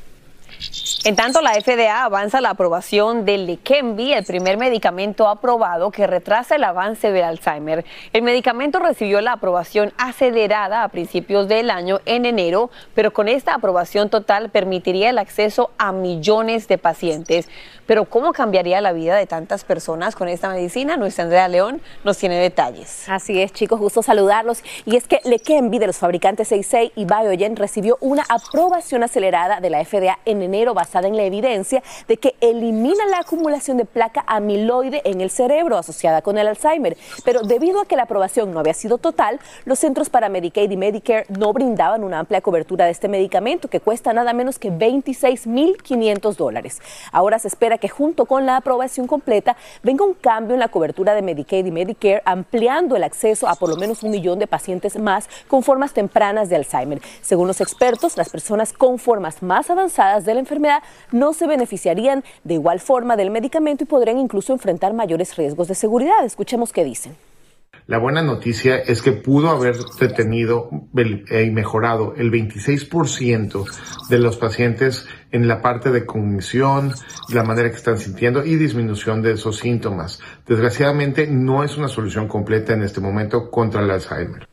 En 1.03 1.15
tanto, 1.15 1.41
la 1.41 1.53
FDA 1.53 2.03
avanza 2.03 2.41
la 2.41 2.51
aprobación 2.51 3.25
del 3.25 3.47
Leqembi, 3.47 4.13
el 4.13 4.23
primer 4.23 4.57
medicamento 4.57 5.27
aprobado 5.27 5.89
que 5.89 6.05
retrasa 6.05 6.57
el 6.57 6.63
avance 6.63 7.11
del 7.11 7.23
Alzheimer. 7.23 7.83
El 8.13 8.21
medicamento 8.21 8.77
recibió 8.77 9.19
la 9.19 9.31
aprobación 9.31 9.93
acelerada 9.97 10.83
a 10.83 10.89
principios 10.89 11.47
del 11.47 11.71
año 11.71 12.01
en 12.05 12.27
enero, 12.27 12.69
pero 12.93 13.13
con 13.13 13.29
esta 13.29 13.55
aprobación 13.55 14.11
total 14.11 14.51
permitiría 14.51 15.09
el 15.09 15.17
acceso 15.17 15.71
a 15.79 15.91
millones 15.91 16.67
de 16.67 16.77
pacientes. 16.77 17.49
Pero 17.87 18.05
¿cómo 18.05 18.31
cambiaría 18.31 18.79
la 18.79 18.93
vida 18.93 19.15
de 19.15 19.25
tantas 19.25 19.63
personas 19.63 20.15
con 20.15 20.27
esta 20.29 20.49
medicina? 20.49 20.97
Nuestra 20.97 21.23
Andrea 21.23 21.47
León 21.47 21.81
nos 22.03 22.19
tiene 22.19 22.35
detalles. 22.39 23.09
Así 23.09 23.41
es, 23.41 23.51
chicos, 23.51 23.79
gusto 23.79 24.03
saludarlos. 24.03 24.63
Y 24.85 24.97
es 24.97 25.07
que 25.07 25.19
Leqembi 25.23 25.79
de 25.79 25.87
los 25.87 25.97
fabricantes 25.97 26.47
66 26.49 26.91
y 26.95 27.05
Biogen 27.05 27.55
recibió 27.55 27.97
una 28.01 28.23
aprobación 28.29 29.03
acelerada 29.03 29.59
de 29.59 29.71
la 29.71 29.83
FDA 29.83 30.19
en 30.25 30.43
enero 30.43 30.75
en 30.99 31.15
la 31.15 31.23
evidencia 31.23 31.81
de 32.07 32.17
que 32.17 32.35
elimina 32.41 33.05
la 33.07 33.19
acumulación 33.19 33.77
de 33.77 33.85
placa 33.85 34.23
amiloide 34.27 35.01
en 35.05 35.21
el 35.21 35.29
cerebro 35.29 35.77
asociada 35.77 36.21
con 36.21 36.37
el 36.37 36.47
Alzheimer. 36.47 36.97
Pero 37.23 37.41
debido 37.41 37.81
a 37.81 37.85
que 37.85 37.95
la 37.95 38.03
aprobación 38.03 38.51
no 38.51 38.59
había 38.59 38.73
sido 38.73 38.97
total, 38.97 39.39
los 39.65 39.79
centros 39.79 40.09
para 40.09 40.29
Medicaid 40.29 40.69
y 40.69 40.77
Medicare 40.77 41.25
no 41.29 41.53
brindaban 41.53 42.03
una 42.03 42.19
amplia 42.19 42.41
cobertura 42.41 42.85
de 42.85 42.91
este 42.91 43.07
medicamento 43.07 43.69
que 43.69 43.79
cuesta 43.79 44.13
nada 44.13 44.33
menos 44.33 44.59
que 44.59 44.71
26.500 44.71 46.35
dólares. 46.35 46.81
Ahora 47.11 47.39
se 47.39 47.47
espera 47.47 47.77
que 47.77 47.89
junto 47.89 48.25
con 48.25 48.45
la 48.45 48.57
aprobación 48.57 49.07
completa 49.07 49.55
venga 49.83 50.05
un 50.05 50.13
cambio 50.13 50.53
en 50.53 50.59
la 50.59 50.67
cobertura 50.67 51.13
de 51.13 51.21
Medicaid 51.21 51.65
y 51.65 51.71
Medicare, 51.71 52.21
ampliando 52.25 52.95
el 52.95 53.03
acceso 53.03 53.47
a 53.47 53.55
por 53.55 53.69
lo 53.69 53.77
menos 53.77 54.03
un 54.03 54.11
millón 54.11 54.39
de 54.39 54.47
pacientes 54.47 54.97
más 54.97 55.29
con 55.47 55.63
formas 55.63 55.93
tempranas 55.93 56.49
de 56.49 56.55
Alzheimer. 56.55 57.01
Según 57.21 57.47
los 57.47 57.61
expertos, 57.61 58.17
las 58.17 58.29
personas 58.29 58.73
con 58.73 58.99
formas 58.99 59.41
más 59.41 59.69
avanzadas 59.69 60.25
de 60.25 60.33
la 60.33 60.39
enfermedad 60.39 60.80
no 61.11 61.33
se 61.33 61.47
beneficiarían 61.47 62.23
de 62.43 62.55
igual 62.55 62.79
forma 62.79 63.15
del 63.15 63.31
medicamento 63.31 63.83
y 63.83 63.87
podrían 63.87 64.17
incluso 64.17 64.53
enfrentar 64.53 64.93
mayores 64.93 65.35
riesgos 65.35 65.67
de 65.67 65.75
seguridad. 65.75 66.23
Escuchemos 66.25 66.73
qué 66.73 66.83
dicen. 66.83 67.15
La 67.87 67.97
buena 67.97 68.21
noticia 68.21 68.77
es 68.77 69.01
que 69.01 69.11
pudo 69.11 69.49
haber 69.49 69.75
detenido 69.99 70.69
y 70.93 71.49
mejorado 71.49 72.13
el 72.15 72.31
26% 72.31 73.65
de 74.07 74.19
los 74.19 74.37
pacientes 74.37 75.07
en 75.31 75.47
la 75.47 75.61
parte 75.61 75.91
de 75.91 76.05
cognición, 76.05 76.93
la 77.33 77.43
manera 77.43 77.69
que 77.69 77.77
están 77.77 77.97
sintiendo 77.97 78.45
y 78.45 78.55
disminución 78.55 79.21
de 79.21 79.33
esos 79.33 79.57
síntomas. 79.57 80.21
Desgraciadamente 80.47 81.27
no 81.27 81.63
es 81.63 81.77
una 81.77 81.87
solución 81.87 82.27
completa 82.27 82.73
en 82.73 82.83
este 82.83 83.01
momento 83.01 83.49
contra 83.49 83.81
el 83.81 83.91
Alzheimer. 83.91 84.50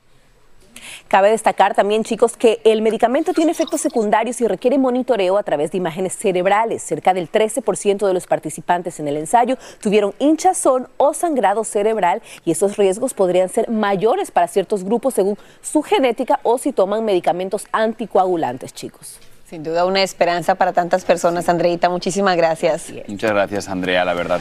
Cabe 1.09 1.31
destacar 1.31 1.75
también, 1.75 2.05
chicos, 2.05 2.37
que 2.37 2.61
el 2.65 2.83
medicamento 2.83 3.33
tiene 3.33 3.51
efectos 3.51 3.81
secundarios 3.81 4.43
y 4.43 4.47
requiere 4.47 4.77
monitoreo 4.77 5.39
a 5.39 5.43
través 5.43 5.71
de 5.71 5.79
imágenes 5.79 6.15
cerebrales. 6.15 6.83
Cerca 6.83 7.15
del 7.15 7.33
13% 7.33 8.07
de 8.07 8.13
los 8.13 8.27
participantes 8.27 9.01
en 9.01 9.09
el 9.09 9.17
ensayo 9.17 9.57
tuvieron 9.81 10.13
hinchazón 10.19 10.87
o 10.99 11.15
sangrado 11.15 11.65
cerebral 11.65 12.21
y 12.45 12.51
esos 12.51 12.77
riesgos 12.77 13.15
podrían 13.15 13.49
ser 13.49 13.71
mayores 13.71 14.31
para 14.31 14.49
ciertos 14.49 14.85
grupos 14.85 15.15
según 15.15 15.39
su 15.63 15.81
genética 15.81 16.41
o 16.43 16.59
si 16.59 16.73
toman 16.73 17.07
medicamentos 17.07 17.67
anticoagulantes, 17.73 18.75
chicos. 18.75 19.19
Sin 19.49 19.63
duda 19.63 19.87
una 19.87 20.03
esperanza 20.03 20.57
para 20.57 20.75
tantas 20.75 21.07
personas, 21.07 21.49
Andreita. 21.49 21.89
Muchísimas 21.89 22.37
gracias. 22.37 22.93
Muchas 23.07 23.31
gracias, 23.31 23.71
Andrea, 23.71 24.05
la 24.05 24.13
verdad. 24.13 24.41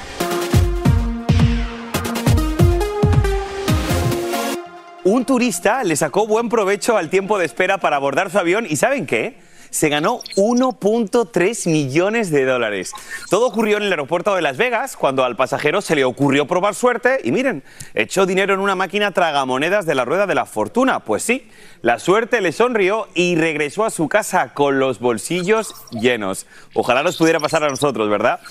Un 5.07 5.23
turista 5.23 5.85
le 5.85 5.95
sacó 5.95 6.27
buen 6.27 6.49
provecho 6.49 6.97
al 6.97 7.09
tiempo 7.09 7.39
de 7.39 7.45
espera 7.45 7.77
para 7.77 7.95
abordar 7.95 8.29
su 8.29 8.39
avión 8.39 8.67
y 8.69 8.75
¿saben 8.75 9.05
qué? 9.05 9.37
Se 9.69 9.87
ganó 9.87 10.19
1.3 10.35 11.71
millones 11.71 12.29
de 12.29 12.43
dólares. 12.43 12.91
Todo 13.29 13.47
ocurrió 13.47 13.77
en 13.77 13.83
el 13.83 13.91
aeropuerto 13.91 14.35
de 14.35 14.41
Las 14.41 14.57
Vegas 14.57 14.97
cuando 14.97 15.23
al 15.23 15.37
pasajero 15.37 15.79
se 15.79 15.95
le 15.95 16.03
ocurrió 16.03 16.45
probar 16.45 16.75
suerte 16.75 17.21
y 17.23 17.31
miren, 17.31 17.63
echó 17.93 18.25
dinero 18.25 18.53
en 18.53 18.59
una 18.59 18.75
máquina 18.75 19.11
tragamonedas 19.11 19.85
de 19.85 19.95
la 19.95 20.03
rueda 20.03 20.27
de 20.27 20.35
la 20.35 20.45
fortuna. 20.45 20.99
Pues 20.99 21.23
sí, 21.23 21.49
la 21.81 21.99
suerte 21.99 22.41
le 22.41 22.51
sonrió 22.51 23.07
y 23.13 23.37
regresó 23.37 23.85
a 23.85 23.91
su 23.91 24.09
casa 24.09 24.53
con 24.53 24.77
los 24.77 24.99
bolsillos 24.99 25.73
llenos. 25.91 26.47
Ojalá 26.73 27.01
nos 27.01 27.15
pudiera 27.15 27.39
pasar 27.39 27.63
a 27.63 27.69
nosotros, 27.69 28.09
¿verdad? 28.09 28.41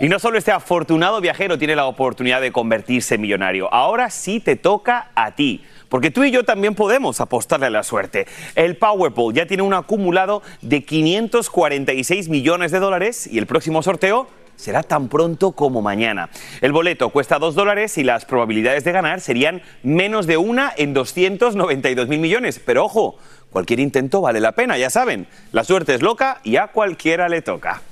Y 0.00 0.08
no 0.08 0.18
solo 0.18 0.36
este 0.36 0.52
afortunado 0.52 1.22
viajero 1.22 1.56
tiene 1.56 1.76
la 1.76 1.86
oportunidad 1.86 2.42
de 2.42 2.52
convertirse 2.52 3.14
en 3.14 3.22
millonario, 3.22 3.72
ahora 3.72 4.10
sí 4.10 4.38
te 4.38 4.56
toca 4.56 5.08
a 5.14 5.30
ti. 5.30 5.64
Porque 5.88 6.10
tú 6.10 6.24
y 6.24 6.30
yo 6.30 6.44
también 6.44 6.74
podemos 6.74 7.20
apostarle 7.20 7.66
a 7.66 7.70
la 7.70 7.82
suerte. 7.82 8.26
El 8.54 8.76
Powerball 8.76 9.34
ya 9.34 9.46
tiene 9.46 9.62
un 9.62 9.74
acumulado 9.74 10.42
de 10.62 10.84
546 10.84 12.28
millones 12.28 12.72
de 12.72 12.80
dólares 12.80 13.26
y 13.26 13.38
el 13.38 13.46
próximo 13.46 13.82
sorteo 13.82 14.28
será 14.56 14.82
tan 14.82 15.08
pronto 15.08 15.52
como 15.52 15.82
mañana. 15.82 16.30
El 16.60 16.72
boleto 16.72 17.10
cuesta 17.10 17.38
2 17.38 17.54
dólares 17.54 17.98
y 17.98 18.04
las 18.04 18.24
probabilidades 18.24 18.84
de 18.84 18.92
ganar 18.92 19.20
serían 19.20 19.62
menos 19.82 20.26
de 20.26 20.36
una 20.36 20.72
en 20.76 20.94
292 20.94 22.08
mil 22.08 22.20
millones. 22.20 22.60
Pero 22.64 22.84
ojo, 22.84 23.16
cualquier 23.50 23.80
intento 23.80 24.20
vale 24.20 24.40
la 24.40 24.52
pena, 24.52 24.78
ya 24.78 24.90
saben. 24.90 25.26
La 25.52 25.64
suerte 25.64 25.94
es 25.94 26.02
loca 26.02 26.40
y 26.44 26.56
a 26.56 26.68
cualquiera 26.68 27.28
le 27.28 27.42
toca. 27.42 27.82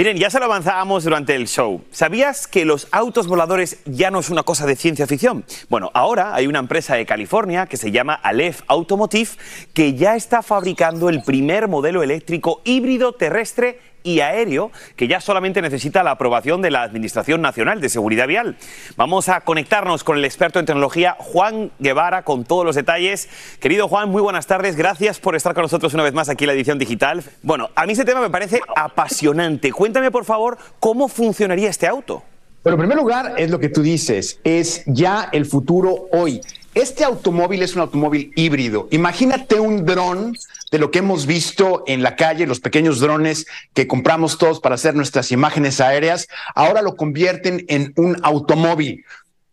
Miren, 0.00 0.16
ya 0.16 0.30
se 0.30 0.38
lo 0.38 0.46
avanzábamos 0.46 1.04
durante 1.04 1.34
el 1.34 1.46
show. 1.46 1.84
¿Sabías 1.90 2.46
que 2.46 2.64
los 2.64 2.88
autos 2.90 3.26
voladores 3.26 3.80
ya 3.84 4.10
no 4.10 4.20
es 4.20 4.30
una 4.30 4.44
cosa 4.44 4.64
de 4.64 4.74
ciencia 4.74 5.06
ficción? 5.06 5.44
Bueno, 5.68 5.90
ahora 5.92 6.34
hay 6.34 6.46
una 6.46 6.58
empresa 6.58 6.94
de 6.94 7.04
California 7.04 7.66
que 7.66 7.76
se 7.76 7.90
llama 7.90 8.14
Aleph 8.14 8.62
Automotive 8.66 9.32
que 9.74 9.92
ya 9.92 10.16
está 10.16 10.40
fabricando 10.40 11.10
el 11.10 11.22
primer 11.22 11.68
modelo 11.68 12.02
eléctrico 12.02 12.62
híbrido 12.64 13.12
terrestre 13.12 13.78
y 14.02 14.20
aéreo 14.20 14.70
que 14.96 15.08
ya 15.08 15.20
solamente 15.20 15.62
necesita 15.62 16.02
la 16.02 16.12
aprobación 16.12 16.62
de 16.62 16.70
la 16.70 16.82
Administración 16.82 17.40
Nacional 17.40 17.80
de 17.80 17.88
Seguridad 17.88 18.26
Vial. 18.26 18.56
Vamos 18.96 19.28
a 19.28 19.40
conectarnos 19.40 20.04
con 20.04 20.16
el 20.16 20.24
experto 20.24 20.58
en 20.58 20.66
tecnología 20.66 21.16
Juan 21.18 21.70
Guevara 21.78 22.22
con 22.22 22.44
todos 22.44 22.64
los 22.64 22.76
detalles. 22.76 23.28
Querido 23.60 23.88
Juan, 23.88 24.08
muy 24.08 24.22
buenas 24.22 24.46
tardes. 24.46 24.76
Gracias 24.76 25.20
por 25.20 25.36
estar 25.36 25.54
con 25.54 25.62
nosotros 25.62 25.94
una 25.94 26.02
vez 26.02 26.14
más 26.14 26.28
aquí 26.28 26.44
en 26.44 26.48
la 26.48 26.54
edición 26.54 26.78
digital. 26.78 27.22
Bueno, 27.42 27.70
a 27.74 27.86
mí 27.86 27.92
ese 27.92 28.04
tema 28.04 28.20
me 28.20 28.30
parece 28.30 28.60
apasionante. 28.76 29.72
Cuéntame, 29.72 30.10
por 30.10 30.24
favor, 30.24 30.58
cómo 30.78 31.08
funcionaría 31.08 31.68
este 31.68 31.86
auto. 31.86 32.22
Bueno, 32.62 32.74
en 32.74 32.80
primer 32.80 32.98
lugar, 32.98 33.34
es 33.38 33.50
lo 33.50 33.58
que 33.58 33.70
tú 33.70 33.80
dices, 33.80 34.38
es 34.44 34.82
ya 34.84 35.30
el 35.32 35.46
futuro 35.46 36.08
hoy. 36.12 36.42
Este 36.74 37.02
automóvil 37.02 37.62
es 37.62 37.74
un 37.74 37.80
automóvil 37.80 38.32
híbrido. 38.36 38.86
Imagínate 38.92 39.58
un 39.58 39.84
dron 39.84 40.36
de 40.70 40.78
lo 40.78 40.92
que 40.92 41.00
hemos 41.00 41.26
visto 41.26 41.82
en 41.88 42.04
la 42.04 42.14
calle, 42.14 42.46
los 42.46 42.60
pequeños 42.60 43.00
drones 43.00 43.46
que 43.74 43.88
compramos 43.88 44.38
todos 44.38 44.60
para 44.60 44.76
hacer 44.76 44.94
nuestras 44.94 45.32
imágenes 45.32 45.80
aéreas, 45.80 46.28
ahora 46.54 46.80
lo 46.80 46.94
convierten 46.94 47.64
en 47.66 47.92
un 47.96 48.18
automóvil. 48.22 49.04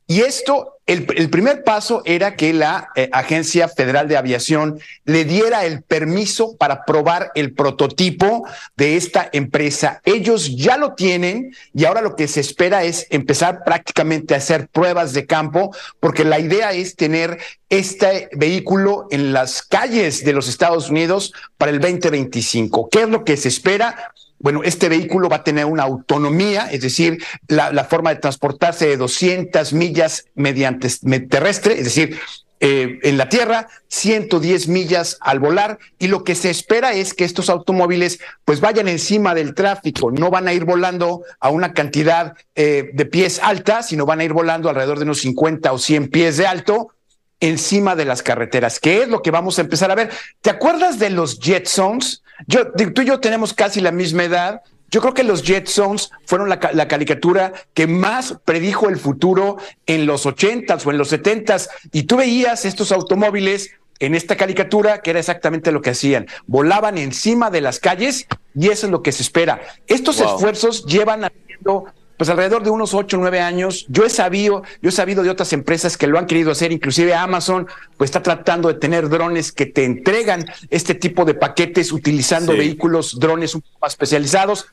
Y 0.09 0.21
esto, 0.21 0.79
el, 0.85 1.05
primer 1.29 1.65
paso 1.65 2.01
era 2.05 2.37
que 2.37 2.53
la 2.53 2.91
eh, 2.95 3.09
Agencia 3.11 3.67
Federal 3.67 4.07
de 4.07 4.15
Aviación 4.15 4.79
le 5.03 5.25
diera 5.25 5.65
el 5.65 5.83
permiso 5.83 6.55
para 6.55 6.85
probar 6.85 7.33
el 7.35 7.53
prototipo 7.53 8.47
de 8.77 8.95
esta 8.95 9.29
empresa. 9.33 9.99
Ellos 10.05 10.55
ya 10.55 10.77
lo 10.77 10.93
tienen 10.93 11.53
y 11.73 11.83
ahora 11.83 11.99
lo 11.99 12.15
que 12.15 12.29
se 12.29 12.39
espera 12.39 12.85
es 12.85 13.05
empezar 13.09 13.65
prácticamente 13.65 14.33
a 14.33 14.37
hacer 14.37 14.69
pruebas 14.69 15.11
de 15.11 15.25
campo, 15.25 15.75
porque 15.99 16.23
la 16.23 16.39
idea 16.39 16.71
es 16.71 16.95
tener 16.95 17.37
este 17.67 18.29
vehículo 18.31 19.07
en 19.11 19.33
las 19.33 19.61
calles 19.61 20.23
de 20.23 20.31
los 20.31 20.47
Estados 20.47 20.89
Unidos 20.89 21.33
para 21.57 21.71
el 21.71 21.81
2025. 21.81 22.87
¿Qué 22.89 23.01
es 23.01 23.09
lo 23.09 23.25
que 23.25 23.35
se 23.35 23.49
espera? 23.49 24.13
Bueno, 24.39 24.61
este 24.63 24.89
vehículo 24.89 25.29
va 25.29 25.37
a 25.37 25.43
tener 25.43 25.65
una 25.65 25.83
autonomía, 25.83 26.69
es 26.71 26.81
decir, 26.81 27.23
la, 27.47 27.83
forma 27.85 28.11
de 28.11 28.19
transportarse 28.19 28.87
de 28.87 28.97
200 28.97 29.73
millas 29.73 30.25
mediante 30.35 30.89
terrestre, 31.27 31.79
es 31.79 31.85
decir, 31.85 32.19
eh, 32.59 32.99
en 33.03 33.17
la 33.17 33.29
tierra, 33.29 33.67
110 33.89 34.67
millas 34.67 35.17
al 35.21 35.39
volar 35.39 35.77
y 35.99 36.07
lo 36.07 36.23
que 36.23 36.33
se 36.33 36.49
espera 36.49 36.93
es 36.93 37.13
que 37.13 37.23
estos 37.23 37.51
automóviles 37.51 38.19
pues 38.45 38.61
vayan 38.61 38.87
encima 38.87 39.35
del 39.35 39.53
tráfico, 39.53 40.11
no 40.11 40.31
van 40.31 40.47
a 40.47 40.53
ir 40.53 40.65
volando 40.65 41.21
a 41.39 41.49
una 41.49 41.73
cantidad 41.73 42.33
eh, 42.55 42.89
de 42.93 43.05
pies 43.05 43.39
alta, 43.43 43.83
sino 43.83 44.07
van 44.07 44.21
a 44.21 44.23
ir 44.23 44.33
volando 44.33 44.69
alrededor 44.69 44.97
de 44.97 45.03
unos 45.03 45.19
50 45.19 45.71
o 45.71 45.77
100 45.77 46.09
pies 46.09 46.37
de 46.37 46.47
alto 46.47 46.93
encima 47.39 47.95
de 47.95 48.05
las 48.05 48.23
carreteras, 48.23 48.79
que 48.79 49.03
es 49.03 49.07
lo 49.07 49.21
que 49.21 49.29
vamos 49.29 49.59
a 49.59 49.61
empezar 49.61 49.91
a 49.91 49.95
ver. 49.95 50.09
¿Te 50.41 50.49
acuerdas 50.49 50.97
de 50.97 51.11
los 51.11 51.39
Jetsons? 51.39 52.23
Yo, 52.45 52.71
tú 52.71 53.01
y 53.01 53.05
yo 53.05 53.19
tenemos 53.19 53.53
casi 53.53 53.81
la 53.81 53.91
misma 53.91 54.23
edad. 54.23 54.61
Yo 54.89 55.01
creo 55.01 55.13
que 55.13 55.23
los 55.23 55.43
Jetsons 55.43 56.11
fueron 56.25 56.49
la, 56.49 56.59
caricatura 56.59 57.51
que 57.73 57.87
más 57.87 58.35
predijo 58.45 58.87
el 58.87 58.97
futuro 58.97 59.57
en 59.85 60.05
los 60.05 60.25
ochentas 60.25 60.85
o 60.85 60.91
en 60.91 60.97
los 60.97 61.09
setentas. 61.09 61.69
Y 61.91 62.03
tú 62.03 62.17
veías 62.17 62.63
estos 62.63 62.91
automóviles 62.91 63.71
en 63.99 64.15
esta 64.15 64.37
caricatura 64.37 65.01
que 65.01 65.09
era 65.09 65.19
exactamente 65.19 65.71
lo 65.71 65.81
que 65.81 65.89
hacían. 65.89 66.27
Volaban 66.45 66.97
encima 66.97 67.49
de 67.49 67.61
las 67.61 67.79
calles 67.79 68.27
y 68.55 68.69
eso 68.69 68.87
es 68.87 68.91
lo 68.91 69.01
que 69.01 69.11
se 69.11 69.23
espera. 69.23 69.59
Estos 69.87 70.21
esfuerzos 70.21 70.85
llevan 70.85 71.25
haciendo 71.25 71.85
pues 72.17 72.29
alrededor 72.29 72.63
de 72.63 72.71
unos 72.71 72.93
ocho, 72.93 73.17
nueve 73.17 73.39
años. 73.39 73.85
Yo 73.89 74.03
he 74.03 74.09
sabido, 74.09 74.63
yo 74.81 74.89
he 74.89 74.91
sabido 74.91 75.23
de 75.23 75.29
otras 75.29 75.53
empresas 75.53 75.97
que 75.97 76.07
lo 76.07 76.17
han 76.17 76.25
querido 76.25 76.51
hacer, 76.51 76.71
inclusive 76.71 77.13
Amazon, 77.13 77.67
pues 77.95 78.09
está 78.09 78.23
tratando 78.23 78.67
de 78.67 78.73
tener 78.73 79.07
drones 79.07 79.51
que 79.51 79.67
te 79.67 79.85
entregan 79.85 80.45
este 80.69 80.95
tipo 80.95 81.25
de 81.25 81.35
paquetes 81.35 81.91
utilizando 81.91 82.53
vehículos, 82.53 83.19
drones 83.19 83.53
un 83.53 83.61
poco 83.61 83.77
más 83.81 83.93
especializados. 83.93 84.67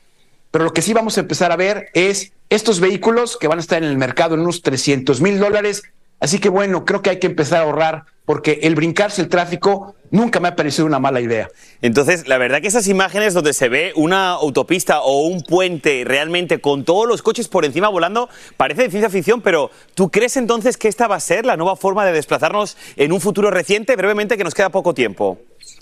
Pero 0.49 0.65
lo 0.65 0.73
que 0.73 0.81
sí 0.81 0.93
vamos 0.93 1.17
a 1.17 1.21
empezar 1.21 1.51
a 1.51 1.55
ver 1.55 1.89
es 1.93 2.31
estos 2.49 2.79
vehículos 2.79 3.37
que 3.37 3.47
van 3.47 3.59
a 3.59 3.61
estar 3.61 3.83
en 3.83 3.89
el 3.89 3.97
mercado 3.97 4.35
en 4.35 4.41
unos 4.41 4.61
300 4.61 5.21
mil 5.21 5.39
dólares. 5.39 5.83
Así 6.19 6.39
que 6.39 6.49
bueno, 6.49 6.85
creo 6.85 7.01
que 7.01 7.09
hay 7.09 7.19
que 7.19 7.27
empezar 7.27 7.59
a 7.59 7.63
ahorrar 7.63 8.05
porque 8.25 8.59
el 8.63 8.75
brincarse 8.75 9.21
el 9.21 9.29
tráfico 9.29 9.95
nunca 10.09 10.39
me 10.39 10.47
ha 10.47 10.55
parecido 10.55 10.85
una 10.85 10.99
mala 10.99 11.21
idea. 11.21 11.49
Entonces, 11.81 12.27
la 12.27 12.37
verdad 12.37 12.61
que 12.61 12.67
esas 12.67 12.87
imágenes 12.87 13.33
donde 13.33 13.53
se 13.53 13.69
ve 13.69 13.93
una 13.95 14.29
autopista 14.31 15.01
o 15.01 15.27
un 15.27 15.43
puente 15.43 16.03
realmente 16.05 16.59
con 16.59 16.83
todos 16.83 17.07
los 17.07 17.21
coches 17.21 17.47
por 17.47 17.65
encima 17.65 17.89
volando, 17.89 18.29
parece 18.57 18.83
de 18.83 18.89
ciencia 18.89 19.09
ficción, 19.09 19.41
pero 19.41 19.69
¿tú 19.93 20.09
crees 20.09 20.37
entonces 20.37 20.77
que 20.77 20.87
esta 20.87 21.07
va 21.07 21.15
a 21.15 21.19
ser 21.19 21.45
la 21.45 21.57
nueva 21.57 21.75
forma 21.75 22.05
de 22.05 22.13
desplazarnos 22.13 22.77
en 22.95 23.11
un 23.11 23.21
futuro 23.21 23.51
reciente, 23.51 23.95
brevemente, 23.95 24.37
que 24.37 24.43
nos 24.43 24.55
queda 24.55 24.69
poco 24.69 24.93
tiempo? 24.93 25.37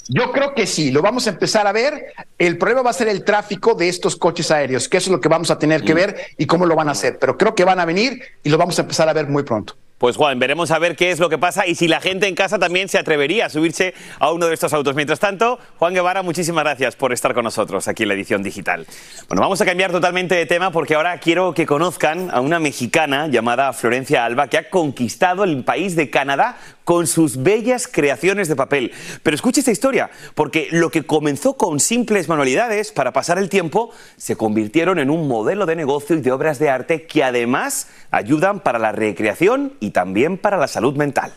Yo 0.09 0.31
creo 0.31 0.53
que 0.53 0.67
sí, 0.67 0.91
lo 0.91 1.01
vamos 1.01 1.27
a 1.27 1.29
empezar 1.29 1.65
a 1.65 1.71
ver. 1.71 2.13
El 2.37 2.57
problema 2.57 2.81
va 2.81 2.89
a 2.89 2.93
ser 2.93 3.07
el 3.07 3.23
tráfico 3.23 3.73
de 3.73 3.87
estos 3.87 4.15
coches 4.15 4.51
aéreos, 4.51 4.89
que 4.89 4.97
eso 4.97 5.09
es 5.09 5.11
lo 5.11 5.21
que 5.21 5.29
vamos 5.29 5.49
a 5.49 5.57
tener 5.57 5.83
que 5.83 5.93
mm. 5.93 5.97
ver 5.97 6.15
y 6.37 6.45
cómo 6.45 6.65
lo 6.65 6.75
van 6.75 6.89
a 6.89 6.91
hacer. 6.91 7.17
Pero 7.19 7.37
creo 7.37 7.55
que 7.55 7.63
van 7.63 7.79
a 7.79 7.85
venir 7.85 8.21
y 8.43 8.49
lo 8.49 8.57
vamos 8.57 8.77
a 8.79 8.81
empezar 8.81 9.07
a 9.07 9.13
ver 9.13 9.27
muy 9.27 9.43
pronto. 9.43 9.75
Pues 10.03 10.17
Juan, 10.17 10.37
veremos 10.37 10.69
a 10.71 10.79
ver 10.79 10.97
qué 10.97 11.11
es 11.11 11.19
lo 11.19 11.29
que 11.29 11.37
pasa 11.37 11.65
y 11.65 11.75
si 11.75 11.87
la 11.87 12.01
gente 12.01 12.27
en 12.27 12.35
casa 12.35 12.59
también 12.59 12.89
se 12.89 12.97
atrevería 12.97 13.45
a 13.45 13.49
subirse 13.49 13.93
a 14.19 14.33
uno 14.33 14.47
de 14.47 14.53
estos 14.53 14.73
autos. 14.73 14.95
Mientras 14.95 15.21
tanto, 15.21 15.59
Juan 15.77 15.93
Guevara, 15.93 16.23
muchísimas 16.23 16.65
gracias 16.65 16.97
por 16.97 17.13
estar 17.13 17.33
con 17.33 17.45
nosotros 17.45 17.87
aquí 17.87 18.03
en 18.03 18.09
la 18.09 18.15
edición 18.15 18.43
digital. 18.43 18.85
Bueno, 19.29 19.41
vamos 19.41 19.61
a 19.61 19.65
cambiar 19.65 19.93
totalmente 19.93 20.35
de 20.35 20.45
tema 20.45 20.71
porque 20.71 20.95
ahora 20.95 21.17
quiero 21.19 21.53
que 21.53 21.65
conozcan 21.65 22.31
a 22.31 22.41
una 22.41 22.59
mexicana 22.59 23.27
llamada 23.27 23.71
Florencia 23.71 24.25
Alba 24.25 24.49
que 24.49 24.57
ha 24.57 24.69
conquistado 24.69 25.45
el 25.45 25.63
país 25.63 25.95
de 25.95 26.09
Canadá 26.09 26.57
con 26.83 27.07
sus 27.07 27.43
bellas 27.43 27.87
creaciones 27.87 28.47
de 28.47 28.55
papel. 28.55 28.91
Pero 29.21 29.35
escuche 29.35 29.59
esta 29.59 29.71
historia, 29.71 30.09
porque 30.35 30.67
lo 30.71 30.89
que 30.89 31.05
comenzó 31.05 31.55
con 31.55 31.79
simples 31.79 32.27
manualidades 32.27 32.91
para 32.91 33.13
pasar 33.13 33.37
el 33.37 33.49
tiempo 33.49 33.91
se 34.17 34.35
convirtieron 34.35 34.99
en 34.99 35.09
un 35.09 35.27
modelo 35.27 35.65
de 35.65 35.75
negocio 35.75 36.15
y 36.15 36.21
de 36.21 36.31
obras 36.31 36.59
de 36.59 36.69
arte 36.69 37.05
que 37.05 37.23
además 37.23 37.87
ayudan 38.11 38.59
para 38.59 38.79
la 38.79 38.91
recreación 38.91 39.73
y 39.79 39.91
también 39.91 40.37
para 40.37 40.57
la 40.57 40.67
salud 40.67 40.95
mental. 40.95 41.33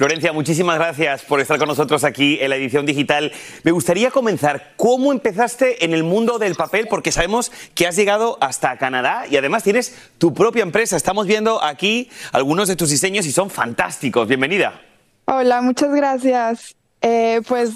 Florencia, 0.00 0.32
muchísimas 0.32 0.76
gracias 0.76 1.24
por 1.24 1.40
estar 1.40 1.58
con 1.58 1.68
nosotros 1.68 2.04
aquí 2.04 2.38
en 2.40 2.48
la 2.48 2.56
edición 2.56 2.86
digital. 2.86 3.32
Me 3.64 3.70
gustaría 3.70 4.10
comenzar, 4.10 4.72
¿cómo 4.78 5.12
empezaste 5.12 5.84
en 5.84 5.92
el 5.92 6.04
mundo 6.04 6.38
del 6.38 6.54
papel? 6.54 6.86
Porque 6.88 7.12
sabemos 7.12 7.52
que 7.74 7.86
has 7.86 7.96
llegado 7.96 8.38
hasta 8.40 8.78
Canadá 8.78 9.24
y 9.30 9.36
además 9.36 9.62
tienes 9.62 9.94
tu 10.16 10.32
propia 10.32 10.62
empresa. 10.62 10.96
Estamos 10.96 11.26
viendo 11.26 11.62
aquí 11.62 12.08
algunos 12.32 12.66
de 12.68 12.76
tus 12.76 12.88
diseños 12.88 13.26
y 13.26 13.32
son 13.32 13.50
fantásticos. 13.50 14.26
Bienvenida. 14.26 14.80
Hola, 15.26 15.60
muchas 15.60 15.94
gracias. 15.94 16.76
Eh, 17.02 17.42
pues 17.46 17.72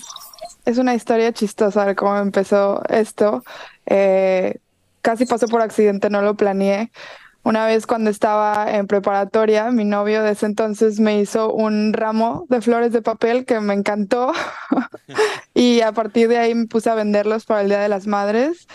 es 0.65 0.79
una 0.79 0.95
historia 0.95 1.31
chistosa 1.31 1.95
cómo 1.95 2.17
empezó 2.17 2.83
esto. 2.89 3.45
Eh, 3.85 4.61
casi 5.03 5.27
pasó 5.27 5.47
por 5.47 5.61
accidente, 5.61 6.09
no 6.09 6.23
lo 6.23 6.37
planeé. 6.37 6.91
Una 7.44 7.66
vez 7.66 7.87
cuando 7.87 8.09
estaba 8.09 8.74
en 8.74 8.87
preparatoria, 8.87 9.70
mi 9.70 9.85
novio 9.85 10.22
de 10.22 10.33
ese 10.33 10.46
entonces 10.46 10.98
me 10.98 11.20
hizo 11.20 11.52
un 11.52 11.92
ramo 11.92 12.46
de 12.48 12.62
flores 12.62 12.90
de 12.92 13.02
papel 13.02 13.44
que 13.44 13.61
me 13.61 13.74
encantó. 13.74 14.33
Y 15.57 15.83
a 15.83 15.92
partir 15.92 16.26
de 16.28 16.38
ahí 16.38 16.54
me 16.54 16.66
puse 16.66 16.90
a 16.90 16.94
venderlos 16.94 17.44
para 17.44 17.61
el 17.61 17.68
Día 17.68 17.80
de 17.80 17.88
las 17.88 18.07
Madres. 18.09 18.66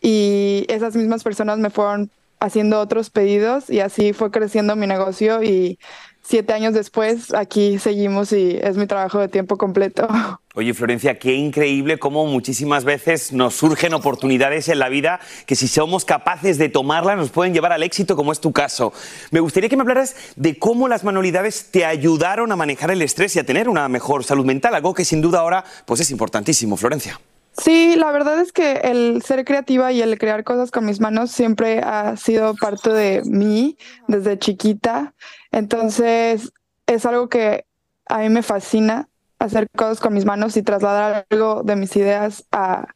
Y 0.00 0.66
esas 0.68 0.94
mismas 0.94 1.24
personas 1.24 1.58
me 1.58 1.70
fueron 1.70 2.10
haciendo 2.38 2.80
otros 2.80 3.10
pedidos 3.10 3.70
y 3.70 3.80
así 3.80 4.12
fue 4.12 4.30
creciendo 4.30 4.76
mi 4.76 4.86
negocio 4.86 5.42
y 5.42 5.78
siete 6.22 6.52
años 6.52 6.74
después 6.74 7.32
aquí 7.34 7.78
seguimos 7.78 8.32
y 8.32 8.58
es 8.60 8.76
mi 8.76 8.86
trabajo 8.86 9.18
de 9.18 9.28
tiempo 9.28 9.56
completo. 9.56 10.06
Oye, 10.54 10.74
Florencia, 10.74 11.18
qué 11.18 11.34
increíble 11.34 11.98
cómo 11.98 12.26
muchísimas 12.26 12.84
veces 12.84 13.32
nos 13.32 13.54
surgen 13.54 13.94
oportunidades 13.94 14.68
en 14.68 14.80
la 14.80 14.88
vida 14.88 15.20
que 15.46 15.54
si 15.54 15.68
somos 15.68 16.04
capaces 16.04 16.58
de 16.58 16.68
tomarlas 16.68 17.16
nos 17.16 17.30
pueden 17.30 17.54
llevar 17.54 17.72
al 17.72 17.84
éxito, 17.84 18.16
como 18.16 18.32
es 18.32 18.40
tu 18.40 18.52
caso. 18.52 18.92
Me 19.30 19.40
gustaría 19.40 19.68
que 19.68 19.76
me 19.76 19.82
hablaras 19.82 20.16
de 20.34 20.58
cómo 20.58 20.88
las 20.88 21.04
manualidades 21.04 21.70
te 21.70 21.84
ayudaron 21.84 22.50
a 22.50 22.56
manejar 22.56 22.90
el 22.90 23.02
estrés 23.02 23.36
y 23.36 23.38
a 23.38 23.46
tener 23.46 23.68
una 23.68 23.88
mejor 23.88 24.24
salud 24.24 24.44
mental, 24.44 24.74
algo 24.74 24.94
que 24.94 25.04
sin 25.04 25.20
duda 25.20 25.40
ahora 25.40 25.64
pues 25.86 26.00
es 26.00 26.10
importantísimo, 26.10 26.76
Florencia. 26.76 27.20
Sí, 27.58 27.96
la 27.96 28.12
verdad 28.12 28.40
es 28.40 28.52
que 28.52 28.74
el 28.84 29.20
ser 29.22 29.44
creativa 29.44 29.90
y 29.90 30.00
el 30.00 30.16
crear 30.18 30.44
cosas 30.44 30.70
con 30.70 30.86
mis 30.86 31.00
manos 31.00 31.32
siempre 31.32 31.80
ha 31.80 32.16
sido 32.16 32.54
parte 32.54 32.90
de 32.90 33.22
mí 33.24 33.76
desde 34.06 34.38
chiquita. 34.38 35.14
Entonces, 35.50 36.52
es 36.86 37.04
algo 37.04 37.28
que 37.28 37.66
a 38.06 38.20
mí 38.20 38.28
me 38.28 38.42
fascina 38.42 39.08
hacer 39.40 39.68
cosas 39.76 39.98
con 39.98 40.14
mis 40.14 40.24
manos 40.24 40.56
y 40.56 40.62
trasladar 40.62 41.26
algo 41.30 41.62
de 41.64 41.74
mis 41.76 41.96
ideas 41.96 42.44
a 42.52 42.86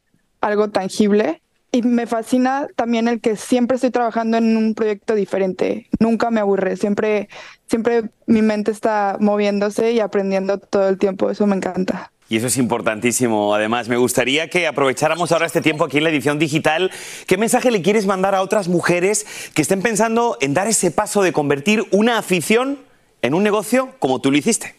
algo 0.41 0.71
tangible. 0.71 1.43
Y 1.73 1.83
me 1.83 2.07
fascina 2.07 2.69
también 2.77 3.09
el 3.09 3.21
que 3.21 3.37
siempre 3.37 3.77
estoy 3.77 3.91
trabajando 3.91 4.37
en 4.37 4.57
un 4.57 4.75
proyecto 4.75 5.15
diferente. 5.17 5.89
Nunca 5.99 6.31
me 6.31 6.41
aburre, 6.41 6.77
siempre, 6.77 7.29
siempre 7.67 8.11
mi 8.27 8.43
mente 8.43 8.71
está 8.71 9.17
moviéndose 9.19 9.93
y 9.93 10.01
aprendiendo 10.01 10.59
todo 10.59 10.89
el 10.89 10.99
tiempo. 10.99 11.31
Eso 11.31 11.47
me 11.47 11.57
encanta. 11.57 12.12
Y 12.33 12.37
eso 12.37 12.47
es 12.47 12.57
importantísimo. 12.57 13.55
Además, 13.55 13.91
me 13.91 13.99
gustaría 13.99 14.49
que 14.49 14.67
aprovecháramos 14.67 15.31
ahora 15.33 15.45
este 15.45 15.61
tiempo 15.61 15.85
aquí 15.85 15.99
en 15.99 16.05
la 16.05 16.09
edición 16.09 16.39
digital. 16.39 16.91
¿Qué 17.27 17.37
mensaje 17.37 17.71
le 17.71 17.83
quieres 17.83 18.07
mandar 18.07 18.35
a 18.35 18.41
otras 18.41 18.69
mujeres 18.69 19.27
que 19.53 19.61
estén 19.61 19.83
pensando 19.83 20.39
en 20.41 20.55
dar 20.55 20.67
ese 20.67 20.91
paso 20.91 21.21
de 21.21 21.35
convertir 21.35 21.85
una 21.91 22.17
afición 22.17 22.79
en 23.21 23.35
un 23.35 23.43
negocio 23.43 23.91
como 23.99 24.23
tú 24.23 24.31
lo 24.31 24.39
hiciste? 24.39 24.75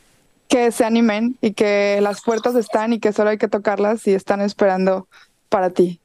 Que 0.47 0.71
se 0.71 0.83
animen 0.83 1.37
y 1.41 1.53
que 1.53 1.99
las 2.01 2.23
puertas 2.23 2.55
están 2.55 2.91
y 2.91 2.99
que 2.99 3.13
solo 3.13 3.29
hay 3.29 3.37
que 3.37 3.47
tocarlas 3.47 4.07
y 4.07 4.15
están 4.15 4.41
esperando 4.41 5.07
para 5.49 5.69
ti. 5.69 5.99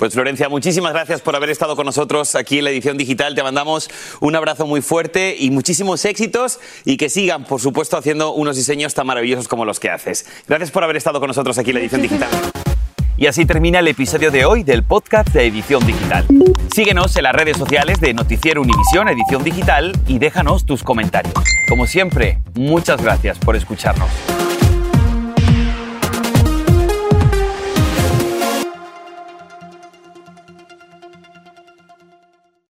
Pues 0.00 0.14
Florencia, 0.14 0.48
muchísimas 0.48 0.94
gracias 0.94 1.20
por 1.20 1.36
haber 1.36 1.50
estado 1.50 1.76
con 1.76 1.84
nosotros 1.84 2.34
aquí 2.34 2.56
en 2.56 2.64
la 2.64 2.70
edición 2.70 2.96
digital. 2.96 3.34
Te 3.34 3.42
mandamos 3.42 3.90
un 4.20 4.34
abrazo 4.34 4.66
muy 4.66 4.80
fuerte 4.80 5.36
y 5.38 5.50
muchísimos 5.50 6.06
éxitos 6.06 6.58
y 6.86 6.96
que 6.96 7.10
sigan, 7.10 7.44
por 7.44 7.60
supuesto, 7.60 7.98
haciendo 7.98 8.32
unos 8.32 8.56
diseños 8.56 8.94
tan 8.94 9.06
maravillosos 9.06 9.46
como 9.46 9.66
los 9.66 9.78
que 9.78 9.90
haces. 9.90 10.24
Gracias 10.48 10.70
por 10.70 10.84
haber 10.84 10.96
estado 10.96 11.20
con 11.20 11.28
nosotros 11.28 11.58
aquí 11.58 11.68
en 11.68 11.74
la 11.74 11.80
edición 11.80 12.00
digital. 12.00 12.30
Y 13.18 13.26
así 13.26 13.44
termina 13.44 13.80
el 13.80 13.88
episodio 13.88 14.30
de 14.30 14.46
hoy 14.46 14.62
del 14.62 14.84
podcast 14.84 15.28
de 15.34 15.46
Edición 15.46 15.86
Digital. 15.86 16.24
Síguenos 16.74 17.14
en 17.16 17.24
las 17.24 17.34
redes 17.34 17.58
sociales 17.58 18.00
de 18.00 18.14
Noticiero 18.14 18.62
Univisión 18.62 19.06
Edición 19.06 19.44
Digital 19.44 19.92
y 20.06 20.18
déjanos 20.18 20.64
tus 20.64 20.82
comentarios. 20.82 21.34
Como 21.68 21.86
siempre, 21.86 22.38
muchas 22.54 23.02
gracias 23.02 23.38
por 23.38 23.54
escucharnos. 23.54 24.08